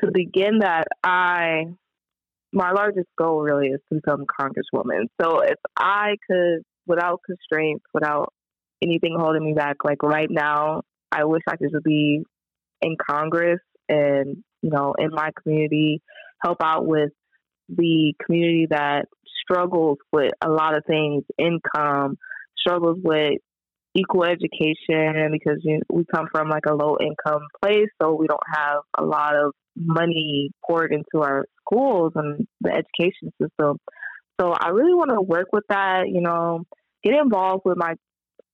to 0.00 0.10
begin 0.12 0.58
that, 0.60 0.88
I 1.02 1.66
my 2.52 2.70
largest 2.70 3.08
goal 3.18 3.42
really 3.42 3.68
is 3.68 3.80
to 3.88 3.96
become 3.96 4.24
congresswoman. 4.26 5.06
So 5.20 5.40
if 5.40 5.58
I 5.76 6.14
could, 6.28 6.62
without 6.86 7.20
constraints, 7.24 7.84
without 7.92 8.32
anything 8.82 9.16
holding 9.18 9.44
me 9.44 9.54
back, 9.54 9.76
like 9.84 10.02
right 10.02 10.30
now, 10.30 10.82
I 11.10 11.24
wish 11.24 11.42
I 11.48 11.56
could 11.56 11.70
just 11.72 11.84
be 11.84 12.22
in 12.82 12.96
Congress 13.10 13.60
and 13.88 14.42
you 14.62 14.70
know 14.70 14.94
in 14.98 15.10
my 15.10 15.30
community, 15.42 16.02
help 16.42 16.58
out 16.62 16.86
with 16.86 17.10
the 17.68 18.14
community 18.24 18.66
that 18.70 19.06
struggles 19.42 19.98
with 20.12 20.32
a 20.44 20.50
lot 20.50 20.76
of 20.76 20.84
things, 20.86 21.24
income, 21.38 22.16
struggles 22.56 22.98
with 23.02 23.38
equal 23.94 24.24
education 24.24 25.30
because 25.32 25.58
you 25.62 25.76
know, 25.76 25.80
we 25.92 26.04
come 26.12 26.26
from 26.32 26.48
like 26.48 26.66
a 26.66 26.74
low 26.74 26.96
income 27.00 27.42
place, 27.62 27.88
so 28.00 28.14
we 28.14 28.26
don't 28.26 28.40
have 28.52 28.78
a 28.98 29.04
lot 29.04 29.36
of 29.36 29.52
money 29.76 30.50
poured 30.66 30.92
into 30.92 31.24
our 31.24 31.44
schools 31.60 32.12
and 32.16 32.46
the 32.60 32.70
education 32.70 33.32
system. 33.40 33.78
So 34.40 34.52
I 34.52 34.68
really 34.68 34.94
want 34.94 35.10
to 35.10 35.20
work 35.20 35.48
with 35.52 35.64
that, 35.68 36.08
you 36.08 36.20
know, 36.20 36.64
get 37.02 37.14
involved 37.14 37.62
with 37.64 37.76
my 37.76 37.94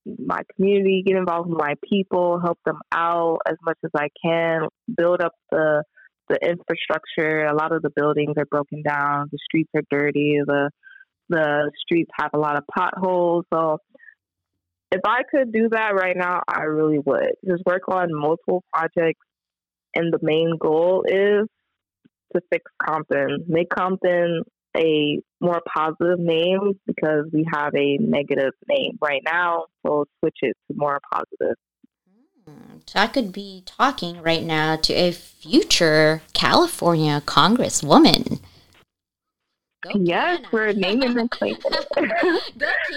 my 0.07 0.41
community, 0.57 1.03
get 1.07 1.17
involved 1.17 1.49
with 1.49 1.59
my 1.59 1.75
people, 1.89 2.41
help 2.41 2.59
them 2.65 2.79
out 2.93 3.39
as 3.47 3.57
much 3.63 3.77
as 3.85 3.91
I 3.95 4.09
can, 4.23 4.63
build 4.95 5.21
up 5.23 5.33
the 5.51 5.83
the 6.29 6.39
infrastructure. 6.43 7.45
A 7.45 7.55
lot 7.55 7.73
of 7.73 7.83
the 7.83 7.91
buildings 7.91 8.35
are 8.39 8.47
broken 8.47 8.83
down, 8.83 9.29
the 9.33 9.39
streets 9.45 9.71
are 9.75 9.83
dirty, 9.91 10.39
the 10.47 10.71
the 11.29 11.71
streets 11.81 12.11
have 12.19 12.31
a 12.35 12.39
lot 12.39 12.57
of 12.57 12.65
potholes. 12.75 13.45
So 13.53 13.79
if 14.91 15.01
I 15.05 15.23
could 15.31 15.53
do 15.53 15.69
that 15.71 15.95
right 15.95 16.17
now, 16.17 16.43
I 16.49 16.63
really 16.63 16.99
would. 16.99 17.33
Just 17.47 17.63
work 17.65 17.83
on 17.89 18.09
multiple 18.11 18.65
projects 18.73 19.21
and 19.95 20.13
the 20.13 20.19
main 20.23 20.57
goal 20.59 21.05
is 21.07 21.47
to 22.35 22.41
fix 22.53 22.65
Compton, 22.85 23.45
make 23.49 23.71
Compton 23.71 24.43
a 24.77 25.21
more 25.41 25.61
positive 25.75 26.19
name 26.19 26.79
because 26.87 27.27
we 27.33 27.47
have 27.53 27.75
a 27.75 27.97
negative 27.99 28.53
name 28.69 28.99
right 29.01 29.23
now. 29.25 29.67
So 29.83 29.91
we'll 29.91 30.07
switch 30.21 30.39
it 30.43 30.57
to 30.69 30.77
more 30.77 31.01
positive. 31.13 31.57
Hmm, 32.47 32.79
so 32.87 33.01
I 33.01 33.07
could 33.07 33.33
be 33.33 33.63
talking 33.67 34.23
right 34.23 34.43
now 34.43 34.77
to 34.77 34.93
a 34.93 35.13
future 35.13 36.23
California 36.33 37.23
Congresswoman. 37.25 38.41
Go 39.83 39.91
yes, 39.95 40.41
we're 40.53 40.73
naming 40.73 41.19
and 41.19 41.31
claiming. 41.31 41.61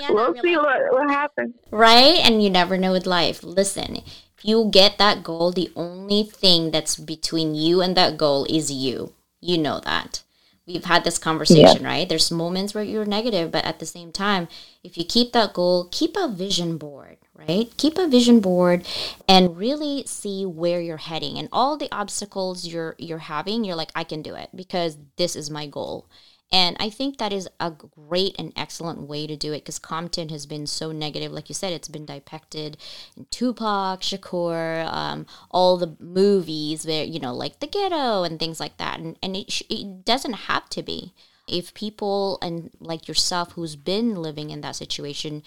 we'll 0.09 0.35
see 0.41 0.57
what, 0.57 0.81
what 0.91 1.09
happens. 1.09 1.55
Right? 1.71 2.19
And 2.23 2.43
you 2.43 2.49
never 2.49 2.77
know 2.77 2.91
with 2.91 3.05
life. 3.05 3.41
Listen, 3.41 3.97
if 3.97 4.43
you 4.43 4.69
get 4.69 4.97
that 4.97 5.23
goal, 5.23 5.51
the 5.51 5.71
only 5.77 6.23
thing 6.23 6.71
that's 6.71 6.97
between 6.97 7.55
you 7.55 7.81
and 7.81 7.95
that 7.95 8.17
goal 8.17 8.45
is 8.49 8.69
you. 8.69 9.13
You 9.39 9.57
know 9.57 9.79
that. 9.79 10.23
We've 10.65 10.86
had 10.86 11.03
this 11.03 11.17
conversation, 11.17 11.82
yeah. 11.82 11.88
right? 11.88 12.10
There's 12.10 12.32
moments 12.32 12.74
where 12.74 12.84
you're 12.84 13.05
negative, 13.05 13.51
but 13.51 13.65
at 13.65 13.79
the 13.79 13.86
same 13.86 14.13
time, 14.13 14.48
if 14.82 14.98
you 14.98 15.03
keep 15.03 15.34
that 15.34 15.53
goal, 15.53 15.89
keep 15.91 16.15
a 16.15 16.29
vision 16.29 16.77
board, 16.77 17.17
right? 17.36 17.72
Keep 17.75 17.98
a 17.98 18.08
vision 18.08 18.39
board 18.39 18.88
and 19.27 19.58
really 19.58 20.05
see 20.05 20.46
where 20.46 20.79
you're 20.79 20.98
heading 20.98 21.38
and 21.38 21.50
all 21.51 21.75
the 21.75 21.91
obstacles 21.91 22.65
you're 22.65 22.96
you're 22.98 23.17
having, 23.17 23.65
you're 23.65 23.75
like 23.75 23.91
I 23.93 24.05
can 24.05 24.22
do 24.22 24.36
it 24.36 24.50
because 24.55 24.98
this 25.17 25.36
is 25.36 25.50
my 25.50 25.67
goal. 25.67 26.08
And 26.53 26.77
I 26.79 26.91
think 26.91 27.17
that 27.17 27.33
is 27.33 27.50
a 27.60 27.72
great 27.72 28.36
and 28.38 28.53
excellent 28.55 29.01
way 29.01 29.25
to 29.25 29.36
do 29.36 29.53
it 29.53 29.62
because 29.62 29.79
Compton 29.79 30.29
has 30.29 30.45
been 30.45 30.67
so 30.67 30.91
negative. 30.91 31.31
Like 31.31 31.50
you 31.50 31.55
said, 31.55 31.74
it's 31.74 31.88
been 31.88 32.05
depicted 32.05 32.77
in 33.17 33.25
Tupac, 33.31 34.01
Shakur, 34.01 34.86
um, 34.86 35.25
all 35.50 35.77
the 35.77 35.98
movies 36.00 36.86
where, 36.86 37.03
you 37.03 37.19
know, 37.19 37.33
like 37.33 37.60
the 37.60 37.65
ghetto 37.65 38.22
and 38.22 38.39
things 38.39 38.60
like 38.60 38.77
that. 38.77 39.00
And, 39.00 39.17
and 39.24 39.36
it, 39.36 39.51
sh- 39.51 39.63
it 39.67 40.05
doesn't 40.05 40.33
have 40.33 40.69
to 40.69 40.83
be. 40.83 41.15
If 41.48 41.74
people 41.74 42.38
and 42.43 42.69
like 42.79 43.07
yourself 43.07 43.53
who's 43.53 43.75
been 43.75 44.15
living 44.15 44.51
in 44.51 44.62
that 44.62 44.75
situation 44.75 45.41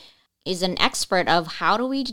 is 0.45 0.61
an 0.61 0.79
expert 0.81 1.29
of 1.29 1.47
how 1.47 1.77
do 1.77 1.87
we 1.87 2.05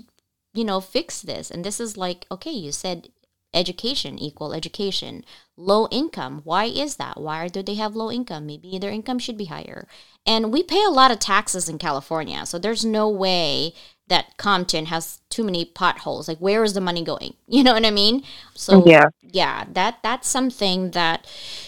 you 0.54 0.64
know 0.64 0.80
fix 0.80 1.22
this 1.22 1.50
and 1.52 1.66
this 1.66 1.80
is 1.80 1.98
like 1.98 2.26
okay 2.32 2.52
you 2.52 2.72
said 2.72 3.10
education, 3.54 4.18
equal 4.18 4.54
education. 4.54 5.24
Low 5.56 5.88
income, 5.92 6.42
why 6.44 6.66
is 6.66 6.96
that? 6.96 7.20
Why 7.20 7.48
do 7.48 7.62
they 7.62 7.76
have 7.76 7.96
low 7.96 8.12
income? 8.12 8.46
Maybe 8.46 8.78
their 8.80 8.92
income 8.92 9.20
should 9.20 9.38
be 9.38 9.46
higher. 9.46 9.88
And 10.26 10.52
we 10.52 10.64
pay 10.64 10.84
a 10.84 10.90
lot 10.92 11.12
of 11.12 11.20
taxes 11.20 11.70
in 11.70 11.78
California, 11.78 12.46
so 12.46 12.58
there's 12.58 12.86
no 12.86 13.10
way 13.10 13.74
that 14.08 14.38
Compton 14.38 14.88
has 14.88 15.20
too 15.30 15.44
many 15.44 15.66
potholes. 15.66 16.28
Like 16.28 16.40
where 16.40 16.64
is 16.64 16.74
the 16.74 16.82
money 16.82 17.04
going? 17.04 17.36
You 17.48 17.64
know 17.64 17.74
what 17.74 17.86
I 17.86 17.92
mean? 17.92 18.24
So 18.56 18.84
yeah, 18.86 19.10
yeah, 19.22 19.66
that 19.74 20.00
that's 20.04 20.28
something 20.28 20.92
that 20.92 21.28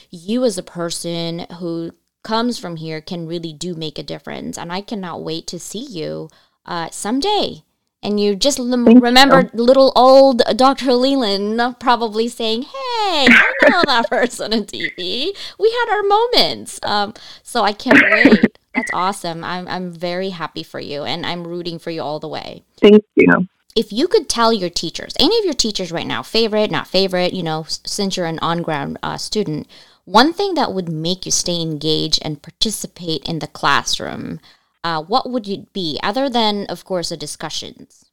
you 0.10 0.44
as 0.46 0.58
a 0.58 0.64
person 0.64 1.46
who 1.60 1.92
comes 2.24 2.58
from 2.58 2.78
here 2.78 3.02
can 3.02 3.28
really 3.28 3.54
do 3.54 3.76
make 3.76 4.00
a 4.00 4.04
difference. 4.04 4.58
And 4.58 4.72
I 4.74 4.82
cannot 4.82 5.24
wait 5.24 5.46
to 5.48 5.60
see 5.60 5.86
you 5.86 6.30
uh, 6.66 6.90
someday 6.90 7.65
and 8.06 8.20
you 8.20 8.36
just 8.36 8.60
l- 8.60 8.68
remember 8.68 9.50
little 9.54 9.92
old 9.96 10.44
Dr. 10.56 10.94
Leland 10.94 11.80
probably 11.80 12.28
saying, 12.28 12.62
"Hey, 12.62 13.28
I 13.28 13.54
know 13.70 13.82
that 13.86 14.10
person 14.10 14.54
on 14.54 14.66
TV. 14.66 15.36
We 15.60 15.72
had 15.72 15.96
our 15.96 16.04
moments." 16.04 16.80
Um, 16.84 17.14
so 17.42 17.64
I 17.64 17.74
can't 17.74 18.02
wait. 18.12 18.58
That's 18.76 18.92
awesome. 18.94 19.44
I'm 19.44 19.68
I'm 19.68 19.92
very 19.92 20.30
happy 20.30 20.64
for 20.64 20.80
you, 20.80 21.04
and 21.04 21.26
I'm 21.26 21.48
rooting 21.48 21.80
for 21.80 21.90
you 21.90 22.02
all 22.02 22.20
the 22.20 22.30
way. 22.30 22.64
Thank 22.80 23.04
you. 23.16 23.48
If 23.76 23.92
you 23.92 24.08
could 24.08 24.30
tell 24.30 24.54
your 24.54 24.70
teachers, 24.70 25.16
any 25.20 25.38
of 25.40 25.44
your 25.44 25.54
teachers 25.54 25.92
right 25.92 26.08
now, 26.08 26.24
favorite, 26.24 26.72
not 26.72 26.88
favorite, 26.88 27.34
you 27.34 27.44
know, 27.44 27.66
since 27.68 28.16
you're 28.16 28.26
an 28.26 28.40
on-ground 28.40 28.98
uh, 29.04 29.18
student, 29.18 29.68
one 30.06 30.32
thing 30.32 30.54
that 30.54 30.72
would 30.72 30.88
make 30.88 31.26
you 31.26 31.32
stay 31.32 31.60
engaged 31.60 32.20
and 32.22 32.42
participate 32.42 33.28
in 33.28 33.40
the 33.40 33.48
classroom 33.48 34.40
uh, 34.86 35.02
what 35.02 35.32
would 35.32 35.48
it 35.50 35.74
be 35.74 36.00
other 36.04 36.30
than, 36.30 36.68
of 36.68 36.86
course, 36.86 37.10
the 37.10 37.18
discussions? 37.18 38.06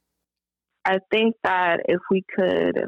I 0.83 0.97
think 1.11 1.35
that 1.43 1.81
if 1.87 1.99
we 2.09 2.23
could 2.35 2.85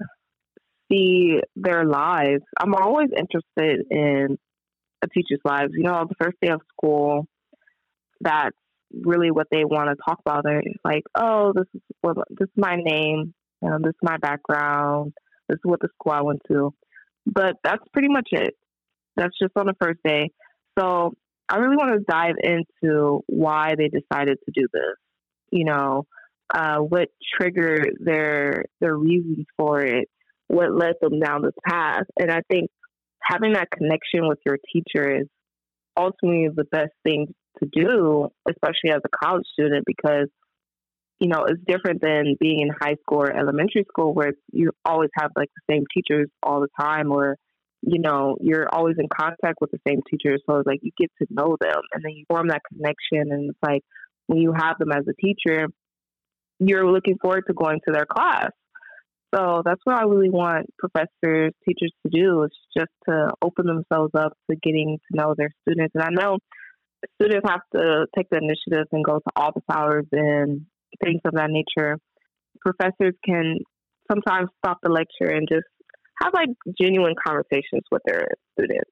see 0.92 1.40
their 1.56 1.86
lives, 1.86 2.42
I'm 2.60 2.74
always 2.74 3.10
interested 3.16 3.86
in 3.92 4.40
a 5.04 5.08
teacher's 5.08 5.40
lives. 5.46 5.72
You 5.74 5.84
know, 5.84 6.04
the 6.10 6.16
first 6.20 6.36
day 6.42 6.50
of 6.50 6.62
school, 6.76 7.28
that's 8.22 8.58
really 8.92 9.30
what 9.30 9.46
they 9.52 9.64
want 9.64 9.90
to 9.90 9.96
talk 10.04 10.20
about. 10.26 10.44
They're 10.44 10.64
like, 10.84 11.04
oh, 11.16 11.54
this 11.56 11.68
is 11.76 11.82
what 12.02 12.18
this 12.32 12.48
is 12.48 12.58
my 12.58 12.78
name, 12.78 13.36
um, 13.62 13.84
this 13.84 13.92
is 13.92 14.02
my 14.02 14.18
background, 14.18 15.14
this 15.48 15.58
is 15.58 15.62
what 15.64 15.80
the 15.80 15.90
school 15.94 16.14
I 16.14 16.22
went 16.22 16.42
to. 16.52 16.74
But 17.28 17.58
that's 17.64 17.84
pretty 17.94 18.10
much 18.10 18.30
it. 18.32 18.56
That's 19.16 19.38
just 19.40 19.54
on 19.56 19.68
the 19.68 19.76
first 19.80 20.00
day. 20.04 20.32
So 20.78 21.14
I 21.48 21.58
really 21.58 21.76
want 21.76 22.00
to 22.00 22.06
dive 22.08 22.36
into 22.42 23.22
why 23.28 23.76
they 23.78 23.90
decided 23.90 24.38
to 24.46 24.52
do 24.54 24.68
this. 24.74 24.96
You 25.52 25.66
know, 25.66 26.06
uh, 26.54 26.78
what 26.78 27.10
triggered 27.40 27.98
their 28.00 28.66
their 28.82 28.96
reasons 28.96 29.46
for 29.58 29.82
it, 29.82 30.10
what 30.48 30.74
led 30.74 30.94
them 31.02 31.20
down 31.20 31.44
this 31.44 31.54
path, 31.68 32.06
and 32.20 32.32
I 32.32 32.42
think 32.50 32.70
having 33.22 33.54
that 33.54 33.70
connection 33.72 34.28
with 34.28 34.40
your 34.46 34.58
teacher 34.72 35.22
is 35.22 35.28
ultimately 35.98 36.50
the 36.56 36.66
best 36.66 36.92
thing 37.04 37.34
to 37.60 37.70
do, 37.74 38.28
especially 38.48 38.92
as 38.92 39.02
a 39.06 39.26
college 39.26 39.46
student, 39.54 39.86
because 39.86 40.28
you 41.20 41.30
know 41.30 41.46
it's 41.46 41.62
different 41.68 42.02
than 42.02 42.36
being 42.40 42.62
in 42.62 42.70
high 42.70 42.96
school 43.02 43.22
or 43.22 43.32
elementary 43.32 43.86
school 43.88 44.14
where 44.14 44.34
you 44.52 44.72
always 44.84 45.10
have 45.18 45.32
like 45.36 45.50
the 45.56 45.74
same 45.74 45.84
teachers 45.94 46.30
all 46.44 46.62
the 46.62 46.70
time, 46.80 47.12
or 47.12 47.38
you 47.86 48.00
know, 48.00 48.36
you're 48.42 48.68
always 48.74 48.96
in 48.98 49.08
contact 49.16 49.60
with 49.62 49.72
the 49.72 49.80
same 49.88 50.02
teachers. 50.10 50.42
So 50.50 50.58
it's 50.58 50.68
like 50.68 50.80
you 50.82 50.92
get 50.98 51.12
to 51.22 51.28
know 51.30 51.56
them 51.60 51.82
and 51.94 52.04
then 52.04 52.14
you 52.14 52.26
form 52.28 52.48
that 52.48 52.62
connection. 52.68 53.32
And 53.32 53.52
it's 53.52 53.60
like 53.62 53.82
when 54.28 54.40
you 54.40 54.54
have 54.54 54.78
them 54.80 54.92
as 54.92 55.06
a 55.08 55.14
teacher, 55.14 55.68
you're 56.60 56.90
looking 56.90 57.18
forward 57.22 57.44
to 57.48 57.54
going 57.54 57.80
to 57.86 57.94
their 57.94 58.06
class. 58.06 58.50
So 59.36 59.62
that's 59.64 59.82
what 59.84 59.98
I 59.98 60.04
really 60.04 60.30
want 60.30 60.68
professors, 60.80 61.54
teachers 61.68 61.92
to 62.06 62.10
do 62.10 62.44
is 62.44 62.52
just 62.76 62.92
to 63.08 63.32
open 63.42 63.68
themselves 63.68 64.12
up 64.18 64.34
to 64.50 64.56
getting 64.56 64.98
to 64.98 65.18
know 65.18 65.36
their 65.38 65.52
students. 65.62 65.94
And 65.94 66.04
I 66.04 66.10
know 66.10 66.40
students 67.22 67.48
have 67.48 67.62
to 67.76 68.08
take 68.16 68.28
the 68.32 68.38
initiative 68.38 68.88
and 68.92 69.04
go 69.04 69.20
to 69.20 69.32
office 69.36 69.64
hours 69.72 70.06
and 70.12 70.66
things 71.04 71.22
of 71.26 71.34
that 71.34 71.50
nature. 71.50 71.98
Professors 72.62 73.14
can 73.24 73.60
sometimes 74.10 74.50
stop 74.64 74.78
the 74.82 74.90
lecture 74.90 75.36
and 75.36 75.48
just 75.52 75.66
have 76.22 76.34
like 76.34 76.50
genuine 76.80 77.16
conversations 77.26 77.84
with 77.92 78.02
their 78.06 78.28
students. 78.54 78.92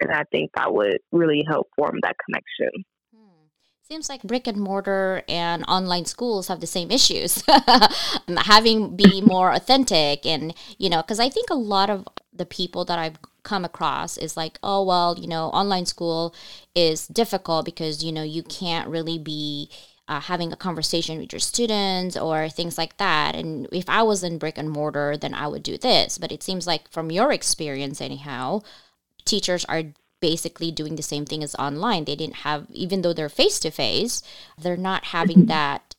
And 0.00 0.12
I 0.12 0.24
think 0.30 0.50
that 0.56 0.72
would 0.72 0.98
really 1.12 1.44
help 1.48 1.68
form 1.76 1.98
that 2.02 2.16
connection. 2.24 2.84
Hmm. 3.14 3.46
Seems 3.82 4.08
like 4.08 4.22
brick 4.22 4.46
and 4.46 4.60
mortar 4.60 5.22
and 5.28 5.64
online 5.68 6.04
schools 6.04 6.48
have 6.48 6.60
the 6.60 6.66
same 6.66 6.90
issues. 6.90 7.42
Having 8.28 8.96
be 8.96 9.20
more 9.26 9.52
authentic 9.52 10.26
and, 10.26 10.54
you 10.78 10.90
know, 10.90 11.02
because 11.02 11.20
I 11.20 11.28
think 11.28 11.50
a 11.50 11.54
lot 11.54 11.88
of 11.88 12.06
the 12.32 12.46
people 12.46 12.84
that 12.84 12.98
I've 12.98 13.18
come 13.42 13.64
across 13.64 14.18
is 14.18 14.36
like, 14.36 14.58
oh, 14.62 14.84
well, 14.84 15.16
you 15.18 15.28
know, 15.28 15.46
online 15.46 15.86
school 15.86 16.34
is 16.74 17.06
difficult 17.06 17.64
because, 17.64 18.04
you 18.04 18.12
know, 18.12 18.24
you 18.24 18.42
can't 18.42 18.88
really 18.88 19.18
be 19.18 19.70
uh, 20.08 20.20
having 20.20 20.52
a 20.52 20.56
conversation 20.56 21.18
with 21.18 21.32
your 21.32 21.40
students 21.40 22.16
or 22.16 22.48
things 22.48 22.78
like 22.78 22.96
that. 22.98 23.34
And 23.34 23.66
if 23.72 23.88
I 23.88 24.02
was 24.02 24.22
in 24.22 24.38
brick 24.38 24.56
and 24.58 24.70
mortar, 24.70 25.16
then 25.16 25.34
I 25.34 25.48
would 25.48 25.62
do 25.62 25.76
this. 25.76 26.18
But 26.18 26.32
it 26.32 26.42
seems 26.42 26.66
like 26.66 26.90
from 26.90 27.10
your 27.10 27.32
experience, 27.32 28.00
anyhow, 28.00 28.62
teachers 29.24 29.64
are 29.64 29.82
basically 30.20 30.70
doing 30.70 30.96
the 30.96 31.02
same 31.02 31.26
thing 31.26 31.42
as 31.42 31.54
online. 31.56 32.04
They 32.04 32.16
didn't 32.16 32.36
have, 32.36 32.66
even 32.70 33.02
though 33.02 33.12
they're 33.12 33.28
face 33.28 33.58
to 33.60 33.70
face, 33.70 34.22
they're 34.56 34.76
not 34.76 35.06
having 35.06 35.38
mm-hmm. 35.38 35.46
that 35.48 35.94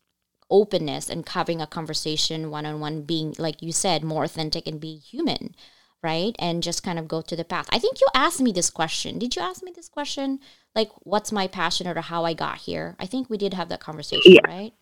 openness 0.49 1.09
and 1.09 1.27
having 1.27 1.61
a 1.61 1.67
conversation 1.67 2.49
one 2.49 2.65
on 2.65 2.79
one, 2.79 3.01
being, 3.01 3.35
like 3.37 3.61
you 3.61 3.71
said, 3.71 4.03
more 4.03 4.23
authentic 4.23 4.65
and 4.65 4.79
be 4.79 4.95
human, 4.95 5.53
right? 6.01 6.33
And 6.39 6.63
just 6.63 6.81
kind 6.83 6.97
of 6.97 7.07
go 7.07 7.21
to 7.21 7.35
the 7.35 7.43
path. 7.43 7.67
I 7.69 7.79
think 7.79 7.99
you 7.99 8.07
asked 8.15 8.39
me 8.39 8.53
this 8.53 8.69
question. 8.69 9.19
Did 9.19 9.35
you 9.35 9.41
ask 9.41 9.61
me 9.61 9.71
this 9.75 9.89
question? 9.89 10.39
Like, 10.77 10.91
what's 10.99 11.33
my 11.33 11.47
passion 11.47 11.87
or 11.87 11.99
how 11.99 12.23
I 12.23 12.33
got 12.33 12.59
here? 12.59 12.95
I 12.99 13.05
think 13.05 13.29
we 13.29 13.37
did 13.37 13.53
have 13.53 13.67
that 13.69 13.81
conversation, 13.81 14.33
yeah. 14.33 14.41
right? 14.47 14.73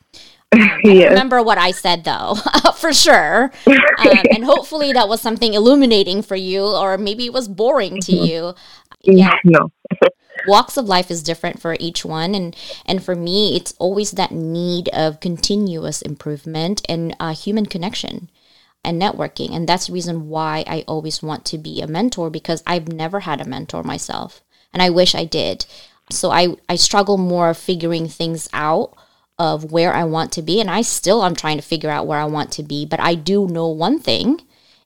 Um, 0.51 0.61
I 0.85 1.07
remember 1.09 1.41
what 1.41 1.57
I 1.57 1.71
said 1.71 2.03
though, 2.03 2.35
for 2.75 2.93
sure. 2.93 3.51
Um, 3.97 4.25
and 4.29 4.43
hopefully 4.43 4.91
that 4.91 5.07
was 5.07 5.21
something 5.21 5.53
illuminating 5.53 6.21
for 6.21 6.35
you, 6.35 6.63
or 6.63 6.97
maybe 6.97 7.25
it 7.25 7.33
was 7.33 7.47
boring 7.47 8.01
to 8.01 8.11
mm-hmm. 8.11 8.25
you 8.25 8.53
yeah 9.05 9.35
no 9.43 9.69
walks 10.47 10.77
of 10.77 10.85
life 10.85 11.09
is 11.09 11.23
different 11.23 11.61
for 11.61 11.75
each 11.79 12.03
one 12.03 12.35
and 12.35 12.55
and 12.85 13.03
for 13.03 13.15
me 13.15 13.55
it's 13.55 13.73
always 13.79 14.11
that 14.11 14.31
need 14.31 14.89
of 14.89 15.19
continuous 15.19 16.01
improvement 16.01 16.81
and 16.89 17.15
uh, 17.19 17.33
human 17.33 17.65
connection 17.65 18.29
and 18.83 19.01
networking 19.01 19.55
and 19.55 19.67
that's 19.67 19.87
the 19.87 19.93
reason 19.93 20.27
why 20.27 20.63
i 20.67 20.83
always 20.87 21.23
want 21.23 21.45
to 21.45 21.57
be 21.57 21.81
a 21.81 21.87
mentor 21.87 22.29
because 22.29 22.61
i've 22.67 22.87
never 22.87 23.21
had 23.21 23.41
a 23.41 23.45
mentor 23.45 23.81
myself 23.81 24.43
and 24.75 24.83
i 24.83 24.89
wish 24.91 25.15
i 25.15 25.25
did 25.25 25.65
so 26.11 26.29
i 26.29 26.55
i 26.69 26.75
struggle 26.75 27.17
more 27.17 27.55
figuring 27.55 28.07
things 28.07 28.47
out 28.53 28.93
of 29.39 29.71
where 29.71 29.93
i 29.93 30.03
want 30.03 30.31
to 30.31 30.43
be 30.43 30.61
and 30.61 30.69
i 30.69 30.81
still 30.81 31.23
i'm 31.23 31.35
trying 31.35 31.57
to 31.57 31.63
figure 31.63 31.89
out 31.89 32.05
where 32.05 32.19
i 32.19 32.25
want 32.25 32.51
to 32.51 32.61
be 32.61 32.85
but 32.85 32.99
i 32.99 33.15
do 33.15 33.47
know 33.47 33.67
one 33.67 33.99
thing 33.99 34.39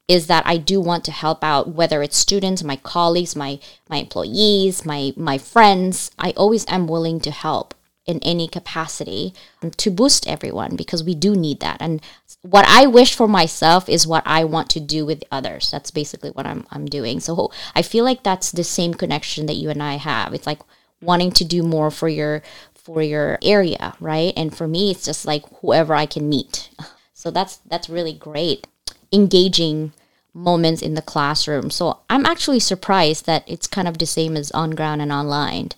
is 0.10 0.26
that 0.26 0.46
I 0.48 0.58
do 0.58 0.82
want 0.82 1.06
to 1.06 1.12
help 1.12 1.44
out 1.44 1.76
whether 1.76 2.02
it's 2.02 2.18
students, 2.18 2.64
my 2.64 2.78
colleagues, 2.78 3.36
my 3.36 3.60
my 3.88 3.98
employees, 3.98 4.84
my 4.84 5.14
my 5.16 5.38
friends. 5.38 6.10
I 6.18 6.32
always 6.32 6.66
am 6.68 6.88
willing 6.88 7.20
to 7.22 7.32
help 7.32 7.76
in 8.06 8.20
any 8.24 8.48
capacity 8.48 9.34
um, 9.62 9.72
to 9.72 9.92
boost 9.92 10.28
everyone 10.28 10.76
because 10.76 11.04
we 11.04 11.14
do 11.14 11.36
need 11.36 11.60
that. 11.60 11.78
And 11.80 12.02
what 12.42 12.66
I 12.68 12.88
wish 12.88 13.14
for 13.14 13.28
myself 13.28 13.88
is 13.88 14.08
what 14.08 14.24
I 14.26 14.44
want 14.44 14.70
to 14.72 14.80
do 14.80 15.06
with 15.06 15.24
others. 15.32 15.70
That's 15.72 15.92
basically 15.92 16.32
what 16.32 16.48
I'm 16.48 16.66
I'm 16.72 16.86
doing. 16.86 17.20
So 17.20 17.52
I 17.76 17.82
feel 17.82 18.04
like 18.04 18.24
that's 18.24 18.52
the 18.52 18.64
same 18.64 18.94
connection 18.94 19.46
that 19.46 19.56
you 19.56 19.70
and 19.70 19.84
I 19.84 19.96
have. 19.96 20.34
It's 20.34 20.48
like 20.48 20.62
wanting 21.02 21.32
to 21.34 21.46
do 21.46 21.64
more 21.64 21.92
for 21.92 22.10
your 22.10 22.42
for 22.74 23.02
your 23.02 23.38
area, 23.42 23.94
right? 24.00 24.34
And 24.36 24.56
for 24.56 24.68
me 24.68 24.92
it's 24.92 25.06
just 25.06 25.26
like 25.26 25.44
whoever 25.62 25.94
I 25.94 26.06
can 26.06 26.28
meet. 26.28 26.70
So 27.20 27.32
that's 27.32 27.58
that's 27.68 27.90
really 27.90 28.14
great 28.14 28.66
engaging 29.12 29.92
moments 30.34 30.82
in 30.82 30.94
the 30.94 31.02
classroom. 31.02 31.70
So 31.70 32.00
I'm 32.10 32.26
actually 32.26 32.62
surprised 32.62 33.26
that 33.26 33.44
it's 33.46 33.68
kind 33.68 33.90
of 33.90 33.98
the 33.98 34.06
same 34.06 34.38
as 34.38 34.52
on 34.52 34.72
ground 34.72 35.02
and 35.02 35.12
online. 35.12 35.72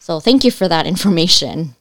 So 0.00 0.20
thank 0.20 0.44
you 0.44 0.50
for 0.50 0.68
that 0.68 0.86
information. 0.86 1.74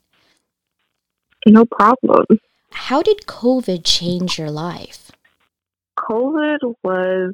No 1.45 1.65
problem. 1.65 2.25
How 2.71 3.01
did 3.01 3.25
COVID 3.25 3.81
change 3.83 4.37
your 4.37 4.51
life? 4.51 5.11
COVID 5.97 6.75
was 6.83 7.33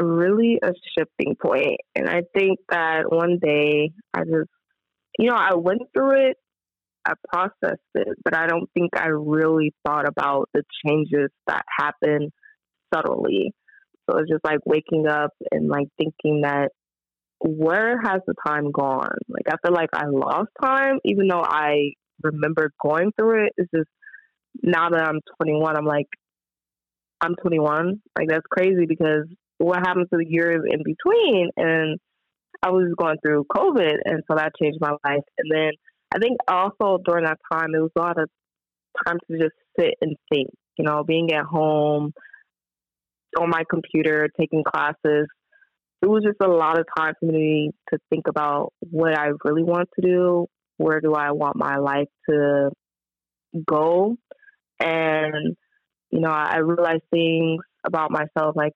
really 0.00 0.58
a 0.62 0.72
shifting 0.96 1.36
point. 1.40 1.80
And 1.94 2.08
I 2.08 2.22
think 2.34 2.58
that 2.70 3.10
one 3.10 3.38
day 3.42 3.92
I 4.14 4.24
just, 4.24 4.50
you 5.18 5.30
know, 5.30 5.36
I 5.36 5.54
went 5.54 5.82
through 5.92 6.30
it, 6.30 6.36
I 7.04 7.14
processed 7.32 7.80
it, 7.94 8.08
but 8.24 8.36
I 8.36 8.46
don't 8.46 8.70
think 8.74 8.90
I 8.96 9.08
really 9.08 9.74
thought 9.86 10.08
about 10.08 10.48
the 10.54 10.62
changes 10.84 11.30
that 11.46 11.64
happened 11.78 12.32
subtly. 12.92 13.52
So 14.08 14.18
it's 14.18 14.30
just 14.30 14.44
like 14.44 14.60
waking 14.64 15.06
up 15.06 15.32
and 15.50 15.68
like 15.68 15.88
thinking 15.96 16.42
that 16.42 16.70
where 17.44 18.00
has 18.00 18.20
the 18.26 18.34
time 18.46 18.70
gone? 18.70 19.16
Like 19.28 19.46
I 19.48 19.56
feel 19.64 19.74
like 19.74 19.90
I 19.92 20.06
lost 20.06 20.50
time, 20.62 20.98
even 21.04 21.28
though 21.28 21.42
I 21.42 21.92
remember 22.22 22.72
going 22.80 23.12
through 23.18 23.46
it. 23.46 23.52
It's 23.56 23.70
just 23.74 23.88
now 24.62 24.90
that 24.90 25.02
I'm 25.02 25.20
21, 25.40 25.76
I'm 25.76 25.84
like, 25.84 26.08
I'm 27.20 27.34
21. 27.36 28.00
Like 28.16 28.28
that's 28.28 28.46
crazy 28.50 28.86
because 28.86 29.26
what 29.58 29.78
happened 29.78 30.06
to 30.12 30.18
the 30.18 30.28
years 30.28 30.62
in 30.68 30.82
between? 30.84 31.50
And 31.56 31.98
I 32.62 32.70
was 32.70 32.92
going 32.96 33.16
through 33.24 33.46
COVID, 33.54 33.94
and 34.04 34.22
so 34.28 34.36
that 34.36 34.52
changed 34.60 34.78
my 34.80 34.92
life. 35.04 35.24
And 35.38 35.50
then 35.50 35.70
I 36.14 36.18
think 36.18 36.38
also 36.46 36.98
during 37.04 37.24
that 37.24 37.38
time, 37.52 37.74
it 37.74 37.80
was 37.80 37.90
a 37.96 38.00
lot 38.00 38.20
of 38.20 38.28
time 39.06 39.18
to 39.28 39.38
just 39.38 39.54
sit 39.78 39.94
and 40.00 40.16
think. 40.32 40.50
You 40.78 40.84
know, 40.84 41.04
being 41.04 41.32
at 41.32 41.44
home, 41.44 42.12
on 43.38 43.50
my 43.50 43.62
computer 43.68 44.28
taking 44.38 44.62
classes. 44.64 45.26
It 46.02 46.08
was 46.08 46.24
just 46.24 46.38
a 46.42 46.48
lot 46.48 46.78
of 46.78 46.86
time 46.96 47.14
for 47.20 47.26
me 47.26 47.70
to 47.90 47.98
think 48.10 48.26
about 48.28 48.72
what 48.80 49.16
I 49.16 49.28
really 49.44 49.62
want 49.62 49.88
to 49.94 50.06
do, 50.06 50.46
where 50.76 51.00
do 51.00 51.14
I 51.14 51.30
want 51.30 51.56
my 51.56 51.76
life 51.76 52.08
to 52.28 52.70
go. 53.66 54.16
And, 54.80 55.56
you 56.10 56.20
know, 56.20 56.30
I 56.30 56.58
realized 56.58 57.04
things 57.12 57.60
about 57.86 58.10
myself 58.10 58.56
like 58.56 58.72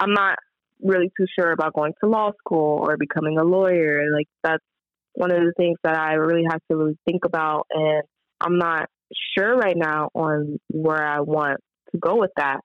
I'm 0.00 0.12
not 0.12 0.38
really 0.82 1.10
too 1.18 1.26
sure 1.38 1.52
about 1.52 1.74
going 1.74 1.94
to 2.02 2.10
law 2.10 2.30
school 2.38 2.84
or 2.86 2.96
becoming 2.96 3.38
a 3.38 3.44
lawyer. 3.44 4.04
Like 4.14 4.28
that's 4.42 4.64
one 5.14 5.32
of 5.32 5.38
the 5.38 5.52
things 5.56 5.78
that 5.84 5.96
I 5.96 6.14
really 6.14 6.44
have 6.48 6.60
to 6.70 6.76
really 6.76 6.98
think 7.06 7.24
about 7.24 7.66
and 7.70 8.02
I'm 8.40 8.58
not 8.58 8.88
sure 9.36 9.56
right 9.56 9.76
now 9.76 10.10
on 10.14 10.58
where 10.68 11.02
I 11.02 11.20
want 11.20 11.60
to 11.92 11.98
go 11.98 12.16
with 12.16 12.32
that. 12.36 12.60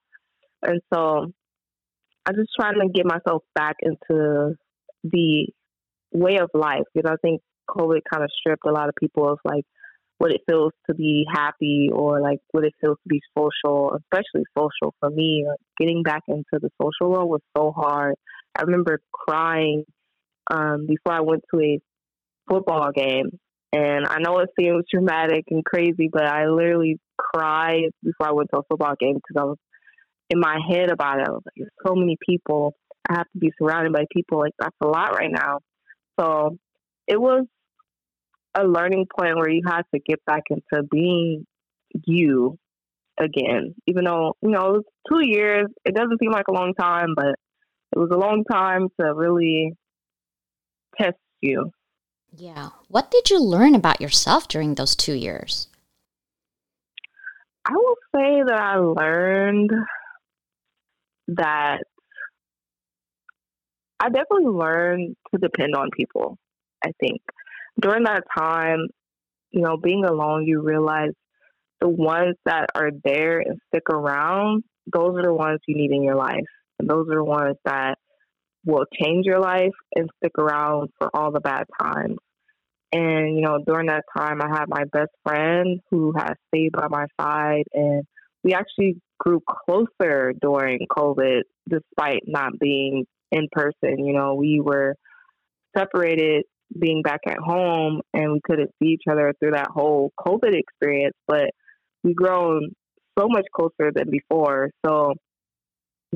And 0.62 0.80
so 0.92 1.32
I'm 2.26 2.34
just 2.34 2.50
trying 2.58 2.74
to 2.74 2.88
get 2.92 3.06
myself 3.06 3.42
back 3.54 3.76
into 3.82 4.54
the 5.04 5.46
way 6.12 6.38
of 6.38 6.50
life 6.54 6.84
because 6.94 7.10
I 7.10 7.16
think 7.22 7.40
COVID 7.68 8.00
kind 8.12 8.24
of 8.24 8.30
stripped 8.38 8.66
a 8.66 8.72
lot 8.72 8.88
of 8.88 8.94
people 8.98 9.30
of 9.30 9.38
like 9.44 9.64
what 10.18 10.32
it 10.32 10.42
feels 10.48 10.72
to 10.88 10.94
be 10.94 11.24
happy 11.32 11.88
or 11.92 12.20
like 12.20 12.40
what 12.50 12.64
it 12.64 12.74
feels 12.80 12.98
to 12.98 13.08
be 13.08 13.20
social, 13.36 13.96
especially 13.96 14.44
social 14.56 14.94
for 15.00 15.08
me. 15.08 15.46
Getting 15.78 16.02
back 16.02 16.22
into 16.28 16.44
the 16.52 16.68
social 16.80 17.10
world 17.10 17.30
was 17.30 17.40
so 17.56 17.72
hard. 17.72 18.16
I 18.56 18.62
remember 18.62 19.00
crying 19.12 19.84
um, 20.50 20.86
before 20.86 21.14
I 21.14 21.20
went 21.20 21.42
to 21.54 21.60
a 21.60 21.80
football 22.50 22.90
game. 22.94 23.38
And 23.72 24.06
I 24.06 24.18
know 24.18 24.38
it 24.40 24.50
seems 24.58 24.84
dramatic 24.92 25.44
and 25.48 25.64
crazy, 25.64 26.10
but 26.12 26.26
I 26.26 26.48
literally 26.48 26.98
cried 27.16 27.90
before 28.02 28.28
I 28.28 28.32
went 28.32 28.50
to 28.52 28.60
a 28.60 28.64
football 28.68 28.94
game 28.98 29.14
because 29.14 29.40
I 29.40 29.44
was 29.44 29.58
in 30.30 30.40
my 30.40 30.58
head 30.70 30.90
about 30.90 31.18
it. 31.18 31.26
I 31.26 31.30
was 31.30 31.42
like, 31.44 31.54
there's 31.56 31.70
so 31.86 31.94
many 31.94 32.16
people. 32.26 32.74
I 33.08 33.14
have 33.14 33.26
to 33.32 33.38
be 33.38 33.52
surrounded 33.58 33.92
by 33.92 34.04
people. 34.14 34.38
Like 34.38 34.54
that's 34.58 34.76
a 34.80 34.86
lot 34.86 35.14
right 35.14 35.30
now. 35.30 35.58
So 36.18 36.56
it 37.06 37.20
was 37.20 37.44
a 38.54 38.64
learning 38.64 39.06
point 39.16 39.36
where 39.36 39.50
you 39.50 39.62
had 39.66 39.82
to 39.94 40.00
get 40.00 40.24
back 40.24 40.44
into 40.50 40.84
being 40.90 41.46
you 42.06 42.58
again. 43.18 43.74
Even 43.86 44.04
though, 44.04 44.34
you 44.40 44.50
know, 44.50 44.60
it 44.60 44.72
was 44.72 44.84
two 45.08 45.26
years, 45.26 45.66
it 45.84 45.94
doesn't 45.94 46.18
seem 46.20 46.30
like 46.30 46.48
a 46.48 46.52
long 46.52 46.74
time, 46.74 47.14
but 47.16 47.34
it 47.92 47.98
was 47.98 48.10
a 48.12 48.18
long 48.18 48.44
time 48.50 48.88
to 49.00 49.14
really 49.14 49.72
test 50.98 51.18
you. 51.40 51.70
Yeah. 52.36 52.70
What 52.88 53.10
did 53.10 53.30
you 53.30 53.42
learn 53.42 53.74
about 53.74 54.00
yourself 54.00 54.46
during 54.46 54.74
those 54.74 54.94
two 54.94 55.14
years? 55.14 55.68
I 57.66 57.72
will 57.72 57.96
say 58.14 58.42
that 58.46 58.58
I 58.58 58.76
learned 58.76 59.70
that 61.36 61.78
I 63.98 64.08
definitely 64.08 64.46
learned 64.46 65.16
to 65.32 65.40
depend 65.40 65.74
on 65.74 65.90
people. 65.96 66.38
I 66.84 66.92
think 67.00 67.20
during 67.80 68.04
that 68.04 68.24
time, 68.36 68.86
you 69.50 69.62
know, 69.62 69.76
being 69.76 70.04
alone, 70.04 70.46
you 70.46 70.62
realize 70.62 71.10
the 71.80 71.88
ones 71.88 72.36
that 72.44 72.66
are 72.74 72.90
there 73.04 73.40
and 73.40 73.58
stick 73.68 73.90
around, 73.90 74.64
those 74.92 75.16
are 75.16 75.22
the 75.22 75.34
ones 75.34 75.60
you 75.66 75.76
need 75.76 75.92
in 75.92 76.02
your 76.02 76.16
life. 76.16 76.46
And 76.78 76.88
those 76.88 77.06
are 77.10 77.16
the 77.16 77.24
ones 77.24 77.56
that 77.64 77.98
will 78.64 78.84
change 79.00 79.26
your 79.26 79.40
life 79.40 79.72
and 79.94 80.08
stick 80.18 80.32
around 80.38 80.90
for 80.98 81.14
all 81.14 81.32
the 81.32 81.40
bad 81.40 81.64
times. 81.80 82.16
And, 82.92 83.36
you 83.36 83.42
know, 83.42 83.58
during 83.64 83.86
that 83.86 84.04
time, 84.16 84.40
I 84.42 84.48
had 84.48 84.64
my 84.68 84.84
best 84.92 85.10
friend 85.24 85.80
who 85.90 86.12
has 86.16 86.32
stayed 86.48 86.72
by 86.72 86.88
my 86.88 87.06
side, 87.20 87.64
and 87.72 88.02
we 88.42 88.52
actually 88.52 89.00
grew 89.20 89.40
closer 89.46 90.32
during 90.40 90.86
COVID 90.90 91.42
despite 91.68 92.22
not 92.26 92.58
being 92.58 93.06
in 93.30 93.46
person. 93.52 94.04
You 94.04 94.14
know, 94.14 94.34
we 94.34 94.60
were 94.60 94.96
separated 95.76 96.44
being 96.78 97.02
back 97.02 97.20
at 97.26 97.38
home 97.38 98.00
and 98.14 98.32
we 98.32 98.40
couldn't 98.44 98.70
see 98.80 98.90
each 98.90 99.04
other 99.10 99.32
through 99.38 99.52
that 99.52 99.68
whole 99.72 100.12
COVID 100.18 100.54
experience, 100.54 101.16
but 101.28 101.50
we've 102.02 102.16
grown 102.16 102.70
so 103.18 103.26
much 103.28 103.46
closer 103.54 103.92
than 103.94 104.10
before. 104.10 104.70
So 104.84 105.14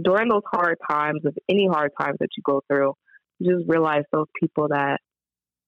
during 0.03 0.29
those 0.29 0.43
hard 0.51 0.77
times, 0.89 1.21
of 1.25 1.37
any 1.49 1.69
hard 1.71 1.93
times 2.01 2.17
that 2.21 2.31
you 2.37 2.43
go 2.45 2.63
through, 2.69 2.95
you 3.39 3.57
just 3.57 3.69
realize 3.69 4.05
those 4.13 4.27
people 4.41 4.69
that 4.69 4.99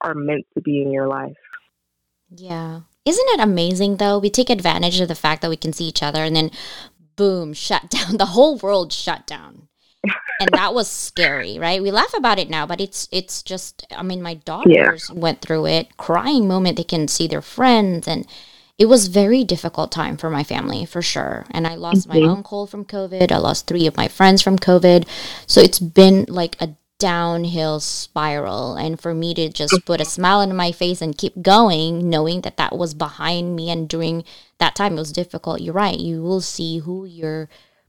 are 0.00 0.14
meant 0.14 0.44
to 0.54 0.62
be 0.62 0.82
in 0.82 0.92
your 0.92 1.08
life. 1.08 1.36
Yeah. 2.30 2.80
Isn't 3.04 3.28
it 3.28 3.40
amazing 3.40 3.96
though? 3.96 4.18
We 4.18 4.30
take 4.30 4.50
advantage 4.50 5.00
of 5.00 5.08
the 5.08 5.14
fact 5.14 5.42
that 5.42 5.50
we 5.50 5.56
can 5.56 5.72
see 5.72 5.84
each 5.84 6.02
other 6.02 6.24
and 6.24 6.34
then 6.34 6.50
boom, 7.16 7.52
shut 7.52 7.90
down. 7.90 8.16
The 8.16 8.26
whole 8.26 8.56
world 8.58 8.92
shut 8.92 9.26
down. 9.26 9.68
and 10.40 10.50
that 10.52 10.74
was 10.74 10.88
scary, 10.88 11.58
right? 11.58 11.82
We 11.82 11.90
laugh 11.90 12.14
about 12.14 12.38
it 12.38 12.48
now, 12.48 12.66
but 12.66 12.80
it's 12.80 13.08
it's 13.10 13.42
just 13.42 13.84
I 13.90 14.02
mean 14.02 14.22
my 14.22 14.34
daughters 14.34 15.10
yeah. 15.12 15.18
went 15.18 15.40
through 15.40 15.66
it, 15.66 15.96
crying 15.96 16.46
moment 16.46 16.76
they 16.76 16.84
can 16.84 17.08
see 17.08 17.26
their 17.26 17.42
friends 17.42 18.06
and 18.06 18.26
it 18.78 18.86
was 18.86 19.08
very 19.08 19.42
difficult 19.42 19.90
time 19.90 20.16
for 20.16 20.28
my 20.28 20.44
family 20.44 20.84
for 20.84 21.00
sure 21.00 21.46
and 21.50 21.66
i 21.66 21.74
lost 21.74 22.08
mm-hmm. 22.08 22.20
my 22.20 22.30
uncle 22.30 22.66
from 22.66 22.84
covid 22.84 23.32
i 23.32 23.38
lost 23.38 23.66
three 23.66 23.86
of 23.86 23.96
my 23.96 24.08
friends 24.08 24.42
from 24.42 24.58
covid 24.58 25.06
so 25.46 25.60
it's 25.60 25.78
been 25.78 26.26
like 26.28 26.60
a 26.60 26.74
downhill 26.98 27.78
spiral 27.78 28.74
and 28.74 29.00
for 29.00 29.12
me 29.12 29.34
to 29.34 29.48
just 29.50 29.84
put 29.84 30.00
a 30.00 30.04
smile 30.04 30.40
on 30.40 30.56
my 30.56 30.72
face 30.72 31.02
and 31.02 31.18
keep 31.18 31.42
going 31.42 32.08
knowing 32.08 32.40
that 32.40 32.56
that 32.56 32.76
was 32.76 32.94
behind 32.94 33.54
me 33.54 33.70
and 33.70 33.88
during 33.88 34.24
that 34.58 34.74
time 34.74 34.94
it 34.94 35.00
was 35.00 35.12
difficult 35.12 35.60
you're 35.60 35.74
right 35.74 35.98
you 35.98 36.22
will 36.22 36.40
see 36.40 36.78
who 36.78 37.04
you're 37.04 37.48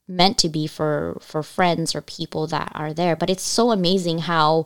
meant 0.10 0.38
to 0.38 0.50
be 0.50 0.68
for 0.68 1.18
for 1.22 1.42
friends 1.42 1.96
or 1.96 2.02
people 2.02 2.48
that 2.48 2.70
are 2.76 2.94
there 2.94 3.16
but 3.16 3.30
it's 3.30 3.44
so 3.44 3.72
amazing 3.72 4.20
how 4.20 4.66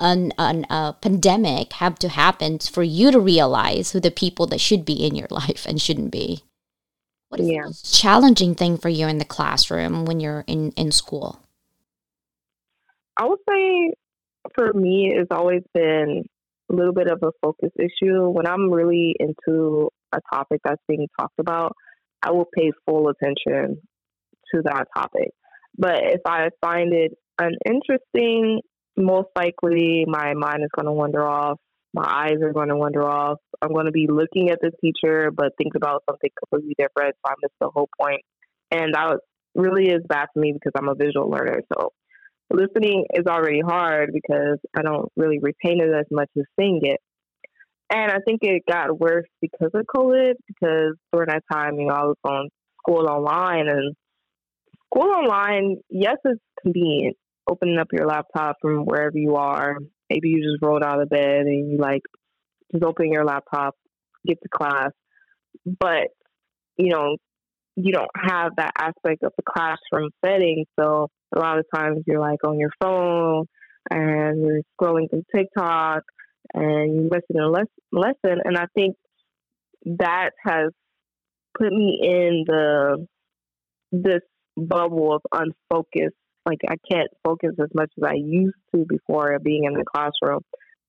an, 0.00 0.32
an 0.38 0.66
a 0.70 0.94
pandemic 1.00 1.74
have 1.74 1.98
to 2.00 2.08
happen 2.08 2.58
for 2.58 2.82
you 2.82 3.10
to 3.10 3.20
realize 3.20 3.92
who 3.92 4.00
the 4.00 4.10
people 4.10 4.46
that 4.46 4.60
should 4.60 4.84
be 4.84 5.06
in 5.06 5.14
your 5.14 5.28
life 5.30 5.66
and 5.66 5.80
shouldn't 5.80 6.10
be. 6.10 6.42
What 7.28 7.40
is 7.40 7.48
yeah. 7.48 7.62
the 7.62 7.68
most 7.68 7.94
challenging 7.94 8.54
thing 8.54 8.78
for 8.78 8.88
you 8.88 9.06
in 9.08 9.18
the 9.18 9.24
classroom 9.24 10.04
when 10.04 10.20
you're 10.20 10.44
in, 10.46 10.72
in 10.72 10.92
school? 10.92 11.40
I 13.16 13.26
would 13.26 13.38
say 13.48 13.92
for 14.54 14.72
me, 14.72 15.12
it's 15.14 15.30
always 15.30 15.62
been 15.72 16.24
a 16.70 16.74
little 16.74 16.92
bit 16.92 17.10
of 17.10 17.22
a 17.22 17.30
focus 17.42 17.70
issue. 17.78 18.28
When 18.28 18.46
I'm 18.46 18.70
really 18.70 19.14
into 19.18 19.90
a 20.12 20.20
topic 20.32 20.60
that's 20.64 20.82
being 20.88 21.08
talked 21.18 21.38
about, 21.38 21.74
I 22.22 22.30
will 22.30 22.48
pay 22.56 22.70
full 22.86 23.08
attention 23.08 23.80
to 24.54 24.62
that 24.64 24.86
topic. 24.96 25.30
But 25.76 26.00
if 26.04 26.20
I 26.26 26.48
find 26.60 26.92
it 26.92 27.12
uninteresting 27.38 28.60
most 28.96 29.28
likely 29.36 30.04
my 30.06 30.34
mind 30.34 30.62
is 30.62 30.70
going 30.74 30.86
to 30.86 30.92
wander 30.92 31.26
off. 31.26 31.58
My 31.92 32.04
eyes 32.06 32.42
are 32.42 32.52
going 32.52 32.68
to 32.68 32.76
wander 32.76 33.06
off. 33.06 33.38
I'm 33.62 33.72
going 33.72 33.86
to 33.86 33.92
be 33.92 34.08
looking 34.10 34.50
at 34.50 34.58
the 34.60 34.72
teacher, 34.80 35.30
but 35.30 35.52
think 35.56 35.74
about 35.76 36.02
something 36.08 36.30
completely 36.38 36.74
different. 36.78 37.14
So 37.14 37.32
I 37.32 37.34
miss 37.40 37.52
the 37.60 37.70
whole 37.72 37.88
point. 38.00 38.22
And 38.70 38.94
that 38.94 39.18
really 39.54 39.88
is 39.88 40.02
bad 40.08 40.26
for 40.34 40.40
me 40.40 40.52
because 40.52 40.72
I'm 40.76 40.88
a 40.88 40.94
visual 40.94 41.30
learner. 41.30 41.60
So 41.72 41.92
listening 42.50 43.06
is 43.14 43.26
already 43.26 43.60
hard 43.60 44.10
because 44.12 44.58
I 44.76 44.82
don't 44.82 45.10
really 45.16 45.38
retain 45.40 45.80
it 45.80 45.94
as 45.94 46.06
much 46.10 46.28
as 46.36 46.44
saying 46.58 46.80
it. 46.82 47.00
And 47.90 48.10
I 48.10 48.18
think 48.24 48.40
it 48.42 48.62
got 48.70 48.98
worse 48.98 49.26
because 49.40 49.70
of 49.74 49.84
COVID, 49.94 50.34
because 50.48 50.94
during 51.12 51.28
that 51.28 51.44
time, 51.52 51.78
you 51.78 51.86
know, 51.86 51.94
I 51.94 52.04
was 52.04 52.16
on 52.24 52.48
school 52.80 53.06
online 53.08 53.68
and 53.68 53.94
school 54.92 55.10
online, 55.10 55.76
yes, 55.90 56.16
it's 56.24 56.40
convenient 56.62 57.16
opening 57.48 57.78
up 57.78 57.88
your 57.92 58.06
laptop 58.06 58.56
from 58.60 58.84
wherever 58.84 59.16
you 59.16 59.36
are. 59.36 59.76
Maybe 60.08 60.30
you 60.30 60.42
just 60.42 60.62
rolled 60.62 60.82
out 60.82 61.00
of 61.00 61.08
bed 61.08 61.40
and 61.40 61.72
you 61.72 61.78
like 61.78 62.02
just 62.72 62.84
open 62.84 63.12
your 63.12 63.24
laptop, 63.24 63.74
get 64.26 64.38
to 64.42 64.48
class. 64.48 64.90
But, 65.64 66.08
you 66.76 66.90
know, 66.90 67.16
you 67.76 67.92
don't 67.92 68.10
have 68.16 68.52
that 68.56 68.72
aspect 68.78 69.22
of 69.22 69.32
the 69.36 69.42
classroom 69.46 70.10
setting. 70.24 70.64
So 70.78 71.08
a 71.34 71.38
lot 71.38 71.58
of 71.58 71.66
times 71.74 72.02
you're 72.06 72.20
like 72.20 72.44
on 72.44 72.58
your 72.58 72.70
phone 72.80 73.46
and 73.90 74.40
you're 74.40 74.62
scrolling 74.80 75.10
through 75.10 75.24
TikTok 75.34 76.02
and 76.52 76.94
you 76.94 77.10
listen 77.10 77.36
to 77.36 77.44
a 77.44 77.54
lesson. 77.92 78.40
And 78.44 78.56
I 78.56 78.66
think 78.74 78.96
that 79.98 80.30
has 80.44 80.70
put 81.58 81.72
me 81.72 82.00
in 82.02 82.44
the 82.46 83.06
this 83.92 84.22
bubble 84.56 85.14
of 85.14 85.22
unfocused 85.32 86.16
like 86.46 86.58
I 86.68 86.76
can't 86.90 87.10
focus 87.24 87.52
as 87.60 87.68
much 87.74 87.90
as 87.96 88.04
I 88.06 88.14
used 88.16 88.56
to 88.74 88.84
before 88.86 89.38
being 89.42 89.64
in 89.64 89.72
the 89.74 89.84
classroom. 89.84 90.40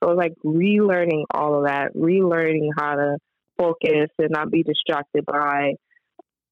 So 0.03 0.11
it's 0.11 0.17
like 0.17 0.33
relearning 0.43 1.23
all 1.33 1.59
of 1.59 1.65
that, 1.65 1.93
relearning 1.95 2.69
how 2.77 2.95
to 2.95 3.17
focus 3.57 4.09
and 4.19 4.29
not 4.31 4.51
be 4.51 4.63
distracted 4.63 5.25
by 5.25 5.73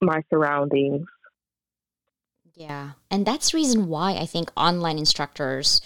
my 0.01 0.21
surroundings. 0.33 1.05
Yeah. 2.55 2.91
And 3.09 3.25
that's 3.25 3.51
the 3.51 3.57
reason 3.57 3.87
why 3.87 4.13
I 4.13 4.25
think 4.25 4.51
online 4.55 4.97
instructors 4.97 5.81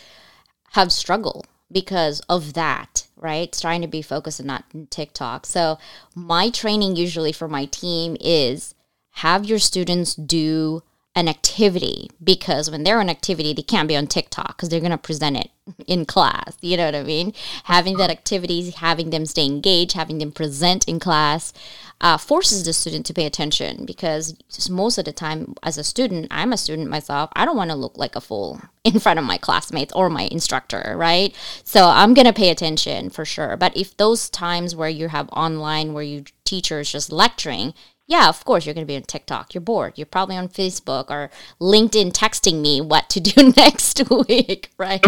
have 0.71 0.91
struggled 0.91 1.47
because 1.71 2.19
of 2.29 2.53
that, 2.53 3.07
right? 3.15 3.51
Trying 3.51 3.81
to 3.81 3.87
be 3.87 4.01
focused 4.01 4.39
and 4.39 4.47
not 4.47 4.65
TikTok. 4.89 5.45
So 5.45 5.77
my 6.15 6.49
training 6.49 6.95
usually 6.95 7.31
for 7.31 7.47
my 7.47 7.65
team 7.65 8.17
is 8.19 8.73
have 9.11 9.45
your 9.45 9.59
students 9.59 10.15
do 10.15 10.83
an 11.15 11.27
activity 11.27 12.11
because 12.23 12.69
when 12.69 12.83
they're 12.83 12.99
on 12.99 13.09
activity, 13.09 13.51
they 13.51 13.63
can't 13.63 13.87
be 13.87 13.97
on 13.97 14.05
TikTok 14.05 14.55
because 14.55 14.69
they're 14.69 14.79
going 14.79 14.91
to 14.91 14.99
present 14.99 15.35
it 15.35 15.49
in 15.87 16.05
class. 16.05 16.55
You 16.61 16.77
know 16.77 16.85
what 16.85 16.95
I 16.95 17.01
mean? 17.01 17.33
Having 17.63 17.97
that 17.97 18.11
activity, 18.11 18.69
having 18.69 19.09
them 19.09 19.25
stay 19.25 19.47
engaged, 19.47 19.93
having 19.93 20.19
them 20.19 20.31
present 20.31 20.87
in 20.87 20.99
class 20.99 21.53
uh, 21.99 22.17
forces 22.17 22.63
the 22.63 22.73
student 22.73 23.05
to 23.07 23.13
pay 23.13 23.25
attention 23.25 23.85
because 23.85 24.35
most 24.69 24.97
of 24.97 25.05
the 25.05 25.11
time, 25.11 25.55
as 25.63 25.77
a 25.77 25.83
student, 25.83 26.27
I'm 26.29 26.53
a 26.53 26.57
student 26.57 26.89
myself, 26.89 27.31
I 27.35 27.45
don't 27.45 27.57
want 27.57 27.71
to 27.71 27.75
look 27.75 27.97
like 27.97 28.15
a 28.15 28.21
fool 28.21 28.61
in 28.83 28.99
front 28.99 29.19
of 29.19 29.25
my 29.25 29.37
classmates 29.37 29.93
or 29.93 30.09
my 30.09 30.27
instructor, 30.31 30.93
right? 30.95 31.35
So 31.63 31.87
I'm 31.87 32.13
going 32.13 32.27
to 32.27 32.33
pay 32.33 32.49
attention 32.49 33.09
for 33.09 33.25
sure. 33.25 33.57
But 33.57 33.75
if 33.75 33.97
those 33.97 34.29
times 34.29 34.75
where 34.75 34.89
you 34.89 35.07
have 35.07 35.29
online, 35.29 35.93
where 35.93 36.03
your 36.03 36.23
teacher 36.43 36.79
is 36.79 36.91
just 36.91 37.11
lecturing, 37.11 37.73
yeah, 38.09 38.29
of 38.29 38.45
course, 38.45 38.65
you're 38.65 38.73
going 38.73 38.87
to 38.87 38.91
be 38.91 38.95
on 38.95 39.03
TikTok. 39.03 39.53
You're 39.53 39.61
bored. 39.61 39.97
You're 39.97 40.05
probably 40.05 40.37
on 40.37 40.47
Facebook 40.47 41.09
or 41.09 41.29
LinkedIn 41.59 42.13
texting 42.13 42.61
me 42.61 42.79
what 42.79 43.09
to 43.09 43.19
do 43.19 43.51
next 43.57 44.01
week, 44.09 44.69
right? 44.77 45.03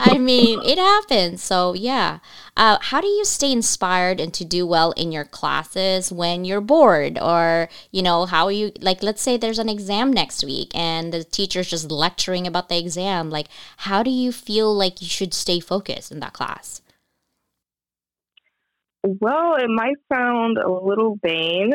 I 0.00 0.16
mean, 0.20 0.60
it 0.64 0.78
happens. 0.78 1.42
So, 1.42 1.74
yeah. 1.74 2.20
Uh, 2.56 2.78
how 2.80 3.02
do 3.02 3.06
you 3.06 3.26
stay 3.26 3.52
inspired 3.52 4.18
and 4.18 4.32
to 4.32 4.46
do 4.46 4.66
well 4.66 4.92
in 4.92 5.12
your 5.12 5.24
classes 5.24 6.10
when 6.10 6.46
you're 6.46 6.62
bored? 6.62 7.18
Or, 7.20 7.68
you 7.90 8.02
know, 8.02 8.24
how 8.24 8.46
are 8.46 8.52
you, 8.52 8.72
like, 8.80 9.02
let's 9.02 9.20
say 9.22 9.36
there's 9.36 9.58
an 9.58 9.68
exam 9.68 10.10
next 10.10 10.42
week 10.42 10.70
and 10.74 11.12
the 11.12 11.24
teacher's 11.24 11.68
just 11.68 11.90
lecturing 11.90 12.46
about 12.46 12.70
the 12.70 12.78
exam. 12.78 13.28
Like, 13.28 13.48
how 13.78 14.02
do 14.02 14.10
you 14.10 14.32
feel 14.32 14.74
like 14.74 15.02
you 15.02 15.08
should 15.08 15.34
stay 15.34 15.60
focused 15.60 16.10
in 16.10 16.20
that 16.20 16.32
class? 16.32 16.81
Well, 19.04 19.56
it 19.56 19.68
might 19.68 19.96
sound 20.12 20.58
a 20.58 20.70
little 20.70 21.18
vain, 21.22 21.72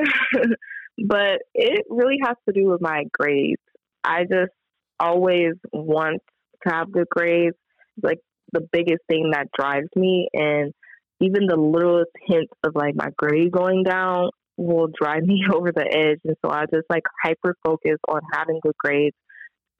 but 1.05 1.41
it 1.53 1.85
really 1.89 2.19
has 2.23 2.37
to 2.47 2.53
do 2.53 2.69
with 2.69 2.81
my 2.81 3.03
grades. 3.11 3.61
I 4.03 4.23
just 4.23 4.53
always 4.99 5.53
want 5.73 6.21
to 6.65 6.73
have 6.73 6.91
good 6.91 7.09
grades. 7.09 7.57
It's 7.97 8.03
like 8.03 8.19
the 8.53 8.61
biggest 8.71 9.03
thing 9.09 9.31
that 9.33 9.47
drives 9.57 9.89
me 9.95 10.29
and 10.33 10.73
even 11.19 11.47
the 11.47 11.57
littlest 11.57 12.11
hint 12.27 12.49
of 12.63 12.73
like 12.75 12.95
my 12.95 13.09
grade 13.17 13.51
going 13.51 13.83
down 13.83 14.29
will 14.55 14.87
drive 14.99 15.23
me 15.25 15.43
over 15.53 15.71
the 15.71 15.85
edge. 15.85 16.19
And 16.23 16.35
so 16.43 16.51
I 16.51 16.65
just 16.73 16.87
like 16.89 17.03
hyper 17.23 17.55
focus 17.65 17.97
on 18.07 18.21
having 18.31 18.59
good 18.61 18.77
grades, 18.77 19.15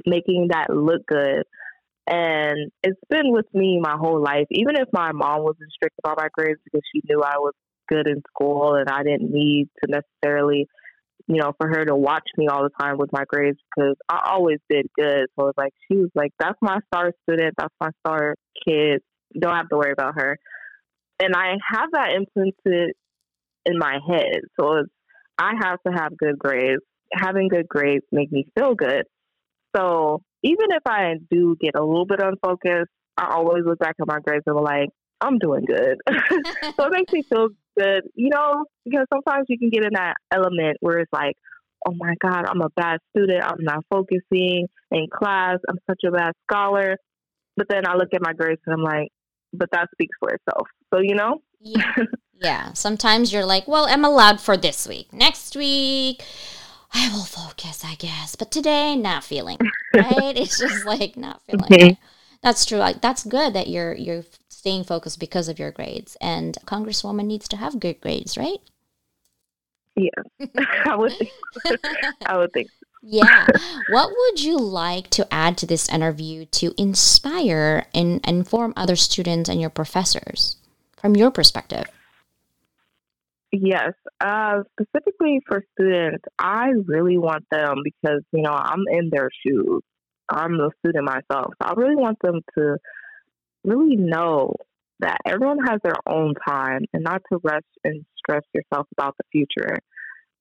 making 0.06 0.50
that 0.52 0.70
look 0.70 1.06
good. 1.08 1.44
And 2.08 2.72
it's 2.84 3.00
been 3.10 3.32
with 3.34 3.48
me 3.54 3.80
my 3.82 3.98
whole 4.00 4.22
life. 4.22 4.48
Even 4.52 4.76
if 4.78 4.88
my 4.94 5.12
mom 5.12 5.44
wasn't 5.44 5.72
strict 5.74 5.96
about 6.00 6.18
my 6.18 6.30
grades 6.32 6.60
because 6.64 6.82
she 6.94 7.02
knew 7.08 7.22
I 7.22 7.38
was 7.38 7.54
good 7.90 8.08
in 8.08 8.22
school 8.30 8.76
and 8.76 8.90
I 8.90 9.04
didn't 9.04 9.30
need 9.32 9.68
to 9.84 9.92
necessarily, 9.92 10.68
you 11.28 11.36
know, 11.36 11.52
for 11.60 11.68
her 11.68 11.84
to 11.86 11.96
watch 11.96 12.28
me 12.38 12.48
all 12.48 12.64
the 12.64 12.70
time 12.80 12.98
with 12.98 13.12
my 13.12 13.26
grades 13.28 13.58
because 13.76 13.96
I 14.08 14.30
always 14.32 14.60
did 14.70 14.88
good. 14.98 15.26
So 15.38 15.50
it's 15.50 15.58
like 15.58 15.74
she 15.92 15.98
was 15.98 16.10
like, 16.16 16.32
That's 16.40 16.58
my 16.62 16.80
star 16.94 17.12
student, 17.24 17.56
that's 17.58 17.76
my 17.82 17.90
star 18.06 18.36
kid. 18.66 19.02
Don't 19.38 19.56
have 19.56 19.68
to 19.70 19.76
worry 19.76 19.92
about 19.92 20.16
her. 20.16 20.38
And 21.20 21.36
I 21.36 21.56
have 21.74 21.90
that 21.92 22.12
imprinted 22.16 22.94
in 23.66 23.78
my 23.78 24.00
head. 24.08 24.40
So 24.58 24.78
it's 24.78 24.90
I 25.38 25.54
have 25.62 25.80
to 25.86 25.94
have 25.94 26.18
good 26.18 26.40
grades. 26.40 26.82
Having 27.14 27.50
good 27.50 27.68
grades 27.68 28.06
make 28.12 28.32
me 28.32 28.48
feel 28.58 28.76
good. 28.76 29.04
So 29.76 30.22
even 30.48 30.72
if 30.72 30.84
I 30.86 31.16
do 31.30 31.58
get 31.60 31.76
a 31.76 31.84
little 31.84 32.06
bit 32.06 32.22
unfocused, 32.22 32.90
I 33.18 33.34
always 33.34 33.66
look 33.66 33.80
back 33.80 33.96
at 34.00 34.08
my 34.08 34.20
grades 34.20 34.44
and 34.46 34.56
be 34.56 34.62
like, 34.62 34.90
I'm 35.20 35.40
doing 35.40 35.66
good. 35.66 35.98
so 36.78 36.86
it 36.86 36.92
makes 36.92 37.12
me 37.12 37.24
feel 37.24 37.50
good, 37.78 38.04
you 38.16 38.30
know, 38.30 38.64
because 38.86 39.08
sometimes 39.14 39.46
you 39.50 39.60
can 39.60 39.70
get 39.70 39.84
in 39.84 39.94
that 39.94 40.16
element 40.32 40.78
where 40.80 41.00
it's 41.00 41.12
like, 41.12 41.36
oh 41.86 41.94
my 41.98 42.14
God, 42.22 42.46
I'm 42.48 42.62
a 42.62 42.70
bad 42.76 43.00
student. 43.10 43.44
I'm 43.44 43.62
not 43.64 43.84
focusing 43.90 44.68
in 44.92 45.08
class. 45.14 45.58
I'm 45.68 45.80
such 45.90 46.02
a 46.08 46.12
bad 46.12 46.32
scholar. 46.50 46.96
But 47.58 47.68
then 47.70 47.86
I 47.86 47.96
look 47.96 48.10
at 48.14 48.22
my 48.22 48.34
grades 48.34 48.62
and 48.66 48.74
I'm 48.74 48.84
like, 48.84 49.10
but 49.52 49.70
that 49.72 49.90
speaks 49.92 50.16
for 50.20 50.30
itself. 50.30 50.68
So, 50.94 51.02
you 51.02 51.16
know? 51.16 51.42
Yeah. 51.60 51.96
yeah. 52.34 52.74
Sometimes 52.74 53.34
you're 53.34 53.46
like, 53.46 53.68
well, 53.68 53.88
I'm 53.90 54.06
allowed 54.06 54.40
for 54.40 54.56
this 54.56 54.88
week. 54.88 55.12
Next 55.12 55.56
week, 55.56 56.24
I 56.94 57.10
will 57.10 57.26
focus, 57.26 57.84
I 57.84 57.96
guess. 57.96 58.36
But 58.36 58.52
today, 58.52 58.96
not 58.96 59.24
feeling. 59.24 59.58
Right? 59.98 60.38
it's 60.38 60.60
just 60.60 60.86
like 60.94 61.18
not 61.18 61.42
feeling 61.44 61.66
it. 61.70 61.98
That's 62.44 62.66
true. 62.66 62.78
Like, 62.78 63.02
that's 63.02 63.24
good 63.24 63.54
that 63.54 63.68
you're 63.68 63.96
you're 63.96 64.24
staying 64.50 64.84
focused 64.84 65.20
because 65.20 65.48
of 65.50 65.60
your 65.60 65.72
grades. 65.72 66.18
And 66.22 66.58
Congresswoman 66.66 67.26
needs 67.26 67.48
to 67.50 67.58
have 67.58 67.80
good 67.80 68.00
grades, 68.02 68.38
right? 68.38 68.60
Yeah, 69.96 70.10
I 70.86 70.96
would 70.96 71.14
think. 71.14 71.32
I 72.26 72.38
would 72.38 72.54
think. 72.54 72.70
yeah. 73.02 73.48
What 73.90 74.12
would 74.16 74.42
you 74.44 74.58
like 74.58 75.10
to 75.12 75.28
add 75.34 75.58
to 75.58 75.66
this 75.66 75.90
interview 75.90 76.46
to 76.46 76.74
inspire 76.78 77.86
and 77.96 78.24
inform 78.28 78.74
other 78.76 78.96
students 78.96 79.50
and 79.50 79.60
your 79.60 79.72
professors 79.72 80.58
from 80.96 81.16
your 81.16 81.32
perspective? 81.32 81.86
Yes, 83.52 83.94
uh, 84.20 84.64
specifically 84.74 85.40
for 85.48 85.64
students, 85.80 86.24
I 86.38 86.72
really 86.86 87.18
want 87.18 87.46
them 87.50 87.76
because 87.84 88.22
you 88.34 88.42
know 88.42 88.52
I'm 88.52 88.84
in 88.92 89.10
their 89.12 89.30
shoes. 89.46 89.82
I'm 90.30 90.56
a 90.60 90.70
student 90.80 91.06
myself, 91.06 91.54
so 91.62 91.70
I 91.70 91.74
really 91.78 91.96
want 91.96 92.18
them 92.22 92.42
to 92.58 92.78
really 93.64 93.96
know 93.96 94.56
that 95.00 95.18
everyone 95.26 95.60
has 95.68 95.80
their 95.84 95.96
own 96.08 96.34
time 96.48 96.82
and 96.94 97.04
not 97.04 97.22
to 97.32 97.40
rush 97.44 97.62
and 97.84 98.06
stress 98.18 98.44
yourself 98.54 98.88
about 98.98 99.16
the 99.18 99.24
future 99.32 99.78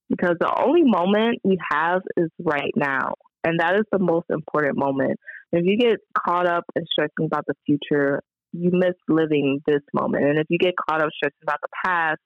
because 0.09 0.35
the 0.39 0.51
only 0.61 0.83
moment 0.83 1.39
we 1.43 1.57
have 1.71 2.01
is 2.15 2.29
right 2.39 2.73
now. 2.75 3.13
And 3.43 3.59
that 3.59 3.75
is 3.75 3.85
the 3.91 3.99
most 3.99 4.25
important 4.29 4.77
moment. 4.77 5.19
If 5.51 5.63
you 5.65 5.77
get 5.77 5.99
caught 6.25 6.47
up 6.47 6.65
in 6.75 6.83
stressing 6.91 7.25
about 7.25 7.45
the 7.47 7.53
future, 7.65 8.21
you 8.51 8.71
miss 8.73 8.95
living 9.07 9.61
this 9.67 9.81
moment. 9.93 10.25
And 10.25 10.39
if 10.39 10.47
you 10.49 10.57
get 10.57 10.73
caught 10.89 11.01
up 11.01 11.09
stressing 11.15 11.37
about 11.43 11.59
the 11.61 11.69
past, 11.85 12.19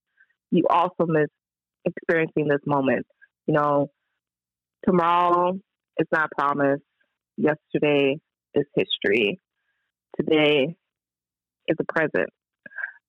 you 0.52 0.66
also 0.70 1.06
miss 1.08 1.30
experiencing 1.86 2.48
this 2.48 2.60
moment. 2.66 3.06
You 3.48 3.56
know, 3.56 3.88
tomorrow 4.86 5.54
is 5.98 6.08
not 6.12 6.30
promised. 6.38 6.84
Yesterday 7.38 8.20
is 8.54 8.66
history. 8.76 9.40
Today 10.18 10.76
is 11.68 11.78
the 11.78 11.86
present. 11.86 12.30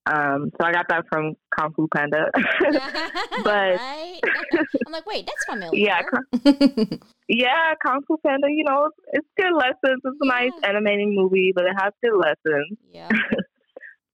Um, 0.05 0.50
so 0.61 0.66
I 0.66 0.72
got 0.72 0.87
that 0.88 1.05
from 1.09 1.35
Kung 1.57 1.72
Fu 1.74 1.87
Panda. 1.94 2.26
but 3.44 3.81
I'm 3.81 4.92
like, 4.92 5.07
wait, 5.07 5.26
that's 5.26 5.44
familiar. 5.44 5.78
Yeah, 5.78 6.02
yeah, 7.28 7.74
Kung 7.85 8.00
Fu 8.09 8.16
Panda. 8.24 8.48
You 8.48 8.64
know, 8.64 8.90
it's 9.12 9.26
good 9.38 9.55
lessons. 9.55 10.00
It's 10.05 10.18
a 10.20 10.26
nice 10.26 10.50
yeah. 10.61 10.70
animating 10.70 11.14
movie, 11.14 11.52
but 11.55 11.64
it 11.64 11.74
has 11.81 11.92
good 12.02 12.18
lessons. 12.18 12.78
Yeah. 12.90 13.09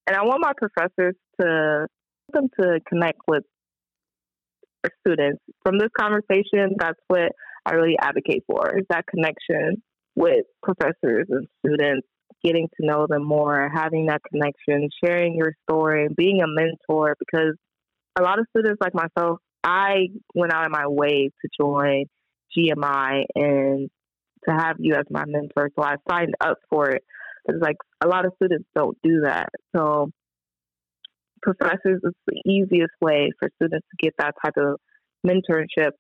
and 0.07 0.17
I 0.17 0.23
want 0.25 0.43
my 0.43 0.53
professors 0.59 1.15
to 1.41 1.87
them 2.33 2.49
to 2.61 2.81
connect 2.89 3.21
with 3.27 3.45
our 4.85 4.91
students 5.07 5.43
from 5.65 5.79
this 5.79 5.91
conversation. 5.99 6.77
That's 6.79 6.99
what 7.09 7.33
I 7.67 7.73
really 7.75 7.97
advocate 8.01 8.45
for 8.47 8.79
is 8.79 8.85
that 8.91 9.07
connection 9.07 9.83
with 10.15 10.47
professors 10.63 11.27
and 11.29 11.47
students 11.65 12.07
getting 12.45 12.69
to 12.69 12.87
know 12.87 13.07
them 13.09 13.25
more, 13.25 13.71
having 13.73 14.07
that 14.07 14.23
connection, 14.31 14.89
sharing 15.05 15.35
your 15.35 15.55
story, 15.69 16.09
being 16.17 16.41
a 16.41 16.47
mentor. 16.47 17.17
Because 17.19 17.55
a 18.19 18.23
lot 18.23 18.39
of 18.39 18.47
students 18.51 18.81
like 18.81 18.95
myself, 18.95 19.39
I 19.65 20.09
went 20.35 20.53
out 20.53 20.65
of 20.65 20.71
my 20.71 20.87
way 20.87 21.31
to 21.41 21.49
join 21.61 22.05
GMI 22.57 23.25
and 23.35 23.91
to 24.49 24.55
have 24.55 24.77
you 24.79 24.95
as 24.95 25.05
my 25.11 25.25
mentor. 25.27 25.71
So 25.77 25.85
I 25.85 25.97
signed 26.09 26.35
up 26.41 26.59
for 26.71 26.91
it. 26.91 27.03
It's 27.47 27.61
like 27.61 27.77
a 28.03 28.09
lot 28.09 28.25
of 28.25 28.33
students 28.37 28.69
don't 28.75 28.97
do 29.03 29.23
that. 29.25 29.49
So 29.75 30.11
professors 31.43 32.01
is 32.03 32.13
the 32.27 32.43
easiest 32.47 32.93
way 33.01 33.31
for 33.39 33.49
students 33.57 33.87
to 33.91 33.97
get 34.05 34.15
that 34.19 34.35
type 34.45 34.55
of 34.57 34.77
mentorship 35.27 35.93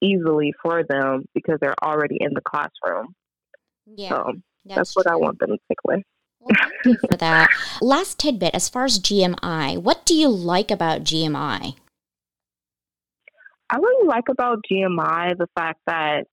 easily 0.00 0.52
for 0.62 0.82
them 0.88 1.24
because 1.34 1.58
they're 1.60 1.74
already 1.82 2.16
in 2.20 2.32
the 2.34 2.40
classroom. 2.40 3.14
Yeah. 3.86 4.10
So 4.10 4.32
that's, 4.64 4.76
that's 4.76 4.96
what 4.96 5.06
I 5.06 5.16
want 5.16 5.38
them 5.38 5.50
to 5.50 5.58
take 5.68 5.78
away. 5.86 6.04
Well, 6.40 6.56
thank 6.58 6.84
you 6.84 7.08
for 7.08 7.16
that. 7.18 7.48
Last 7.80 8.18
tidbit 8.18 8.54
as 8.54 8.68
far 8.68 8.84
as 8.84 8.98
GMI, 8.98 9.78
what 9.78 10.04
do 10.04 10.14
you 10.14 10.28
like 10.28 10.70
about 10.70 11.04
GMI? 11.04 11.76
I 13.70 13.76
really 13.76 14.06
like 14.06 14.24
about 14.28 14.58
GMI 14.70 15.38
the 15.38 15.46
fact 15.56 15.80
that 15.86 16.26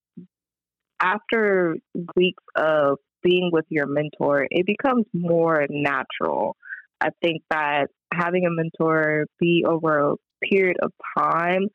after 1.00 1.78
weeks 2.16 2.44
of 2.56 2.98
being 3.24 3.50
with 3.54 3.66
your 3.70 3.86
mentor, 3.86 4.48
it 4.50 4.66
becomes 4.66 5.06
more 5.14 5.66
natural. 5.70 6.58
I 7.00 7.10
think 7.22 7.44
that 7.50 7.88
having 8.14 8.46
a 8.46 8.50
mentor 8.50 9.26
be 9.40 9.66
over 9.68 10.12
a 10.12 10.16
period 10.50 10.78
of 10.82 10.92
time, 11.18 11.68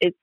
it's 0.00 0.16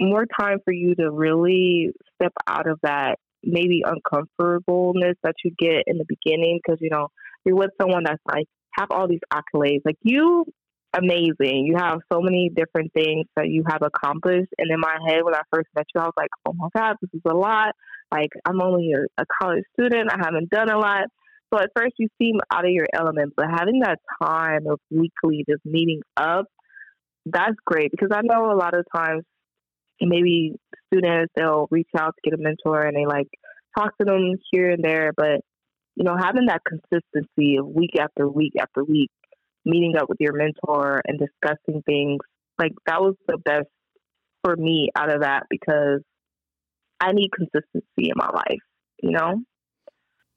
more 0.00 0.26
time 0.38 0.58
for 0.64 0.72
you 0.72 0.94
to 0.94 1.10
really 1.10 1.90
step 2.14 2.32
out 2.46 2.68
of 2.68 2.78
that 2.82 3.16
maybe 3.42 3.82
uncomfortableness 3.84 5.16
that 5.22 5.34
you 5.44 5.52
get 5.58 5.84
in 5.86 5.98
the 5.98 6.04
beginning 6.08 6.58
because 6.62 6.78
you 6.80 6.90
know 6.90 7.08
you're 7.44 7.56
with 7.56 7.70
someone 7.80 8.02
that's 8.04 8.22
like 8.26 8.46
have 8.76 8.88
all 8.90 9.08
these 9.08 9.20
accolades. 9.32 9.80
Like 9.84 9.96
you 10.02 10.44
amazing. 10.92 11.66
You 11.66 11.76
have 11.76 11.98
so 12.12 12.20
many 12.20 12.50
different 12.54 12.92
things 12.92 13.26
that 13.36 13.48
you 13.48 13.62
have 13.68 13.82
accomplished. 13.82 14.48
And 14.58 14.70
in 14.70 14.80
my 14.80 14.96
head 15.08 15.22
when 15.22 15.34
i 15.34 15.42
first 15.52 15.68
met 15.74 15.86
you 15.94 16.00
i 16.00 16.04
was 16.04 16.14
like 16.16 16.30
oh 16.48 16.52
my 16.54 16.68
god 16.76 16.96
this 17.00 17.10
is 17.14 17.22
a 17.30 17.34
lot. 17.34 17.74
Like 18.10 18.30
i'm 18.44 18.60
only 18.60 18.92
a, 18.92 19.24
college 19.40 19.64
student. 19.78 20.10
I 20.12 20.18
haven't 20.24 20.50
done 20.50 20.70
a 20.70 20.78
lot 20.78 21.04
so 21.52 21.60
at 21.60 21.70
first 21.76 21.94
you 21.98 22.08
seem 22.20 22.36
out 22.52 22.64
of 22.64 22.70
your 22.70 22.86
element 22.92 23.32
but 23.36 23.46
having 23.50 23.80
that 23.80 23.98
time 24.22 24.66
of 24.66 24.80
weekly 24.90 25.44
just 25.48 25.64
meeting 25.64 26.00
up 26.16 26.46
that's 27.26 27.56
great 27.64 27.90
because 27.90 28.10
i 28.12 28.20
know 28.22 28.52
a 28.52 28.56
lot 28.56 28.76
of 28.76 28.84
times 28.94 29.22
maybe 30.00 30.52
students 30.92 31.32
they'll 31.36 31.66
reach 31.70 31.88
out 31.98 32.14
to 32.16 32.30
get 32.30 32.38
a 32.38 32.42
mentor 32.42 32.82
and 32.82 32.96
they 32.96 33.06
like 33.06 33.28
talk 33.76 33.96
to 33.98 34.04
them 34.04 34.34
here 34.50 34.70
and 34.70 34.84
there 34.84 35.12
but 35.16 35.40
you 35.94 36.04
know 36.04 36.16
having 36.18 36.46
that 36.46 36.62
consistency 36.66 37.56
of 37.56 37.66
week 37.66 37.98
after 37.98 38.28
week 38.28 38.52
after 38.60 38.84
week 38.84 39.10
meeting 39.64 39.96
up 39.96 40.08
with 40.08 40.18
your 40.20 40.34
mentor 40.34 41.00
and 41.06 41.18
discussing 41.18 41.82
things 41.82 42.20
like 42.58 42.72
that 42.86 43.00
was 43.00 43.14
the 43.26 43.38
best 43.38 43.66
for 44.44 44.54
me 44.56 44.90
out 44.96 45.12
of 45.12 45.22
that 45.22 45.44
because 45.50 46.00
i 47.00 47.12
need 47.12 47.30
consistency 47.32 48.10
in 48.10 48.14
my 48.14 48.28
life 48.28 48.60
you 49.02 49.10
know? 49.10 49.42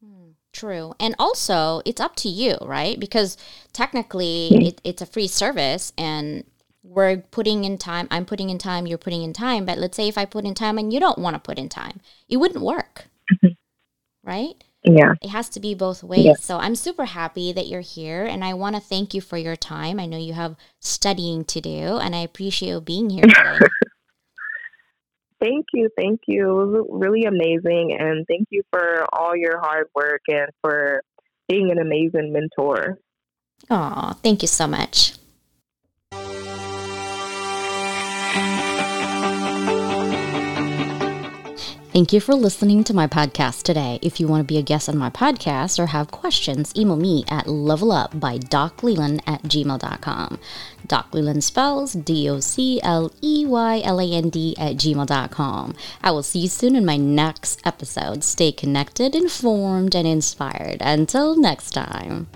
Hmm, 0.03 0.31
True. 0.51 0.93
And 0.99 1.15
also, 1.19 1.81
it's 1.85 2.01
up 2.01 2.15
to 2.17 2.29
you, 2.29 2.57
right? 2.61 2.99
Because 2.99 3.37
technically, 3.71 4.49
it, 4.67 4.81
it's 4.83 5.01
a 5.01 5.05
free 5.05 5.27
service, 5.27 5.93
and 5.97 6.43
we're 6.83 7.17
putting 7.17 7.65
in 7.65 7.77
time, 7.77 8.07
I'm 8.09 8.25
putting 8.25 8.49
in 8.49 8.57
time, 8.57 8.87
you're 8.87 8.97
putting 8.97 9.23
in 9.23 9.33
time. 9.33 9.65
But 9.65 9.77
let's 9.77 9.95
say 9.95 10.07
if 10.07 10.17
I 10.17 10.25
put 10.25 10.45
in 10.45 10.55
time 10.55 10.77
and 10.77 10.91
you 10.91 10.99
don't 10.99 11.19
want 11.19 11.35
to 11.35 11.39
put 11.39 11.59
in 11.59 11.69
time, 11.69 12.01
it 12.27 12.37
wouldn't 12.37 12.63
work. 12.63 13.05
Mm-hmm. 13.31 13.53
Right? 14.23 14.55
Yeah. 14.83 15.13
It 15.21 15.29
has 15.29 15.49
to 15.49 15.59
be 15.59 15.75
both 15.75 16.03
ways. 16.03 16.41
So 16.41 16.57
I'm 16.57 16.75
super 16.75 17.05
happy 17.05 17.51
that 17.51 17.67
you're 17.67 17.81
here 17.81 18.25
and 18.25 18.43
I 18.45 18.53
want 18.53 18.75
to 18.75 18.81
thank 18.81 19.13
you 19.13 19.19
for 19.19 19.37
your 19.37 19.57
time. 19.57 19.99
I 19.99 20.05
know 20.05 20.17
you 20.17 20.33
have 20.33 20.55
studying 20.79 21.43
to 21.45 21.59
do 21.59 21.97
and 21.97 22.15
I 22.15 22.19
appreciate 22.19 22.69
you 22.69 22.81
being 22.81 23.09
here 23.09 23.23
today. 23.27 23.59
Thank 25.41 25.65
you. 25.73 25.89
Thank 25.97 26.21
you. 26.27 26.59
It 26.61 26.67
was 26.67 26.87
really 26.89 27.25
amazing. 27.25 27.97
And 27.99 28.25
thank 28.27 28.47
you 28.49 28.63
for 28.71 29.05
all 29.13 29.35
your 29.35 29.59
hard 29.59 29.87
work 29.95 30.21
and 30.27 30.49
for 30.61 31.03
being 31.47 31.71
an 31.71 31.79
amazing 31.79 32.31
mentor. 32.31 32.97
Oh, 33.69 34.13
thank 34.23 34.41
you 34.41 34.47
so 34.47 34.67
much. 34.67 35.13
Thank 41.99 42.13
you 42.13 42.21
for 42.21 42.33
listening 42.33 42.85
to 42.85 42.93
my 42.93 43.07
podcast 43.07 43.63
today. 43.63 43.99
If 44.01 44.21
you 44.21 44.27
want 44.29 44.39
to 44.39 44.45
be 44.45 44.57
a 44.57 44.61
guest 44.61 44.87
on 44.87 44.97
my 44.97 45.09
podcast 45.09 45.77
or 45.77 45.87
have 45.87 46.11
questions, 46.11 46.71
email 46.73 46.95
me 46.95 47.25
at 47.27 47.47
levelup 47.47 48.21
by 48.21 48.37
docleyland 48.37 49.19
at 49.27 49.43
gmail.com. 49.43 50.39
Doc 50.87 51.13
Leland 51.13 51.43
spells 51.43 51.91
D 51.91 52.29
O 52.29 52.39
C 52.39 52.79
L 52.83 53.11
E 53.21 53.45
Y 53.45 53.81
L 53.83 53.99
A 53.99 54.13
N 54.13 54.29
D 54.29 54.55
at 54.57 54.77
gmail.com. 54.77 55.75
I 56.01 56.11
will 56.11 56.23
see 56.23 56.39
you 56.39 56.47
soon 56.47 56.77
in 56.77 56.85
my 56.85 56.95
next 56.95 57.59
episode. 57.67 58.23
Stay 58.23 58.53
connected, 58.53 59.13
informed, 59.13 59.93
and 59.93 60.07
inspired. 60.07 60.77
Until 60.79 61.35
next 61.35 61.71
time. 61.71 62.27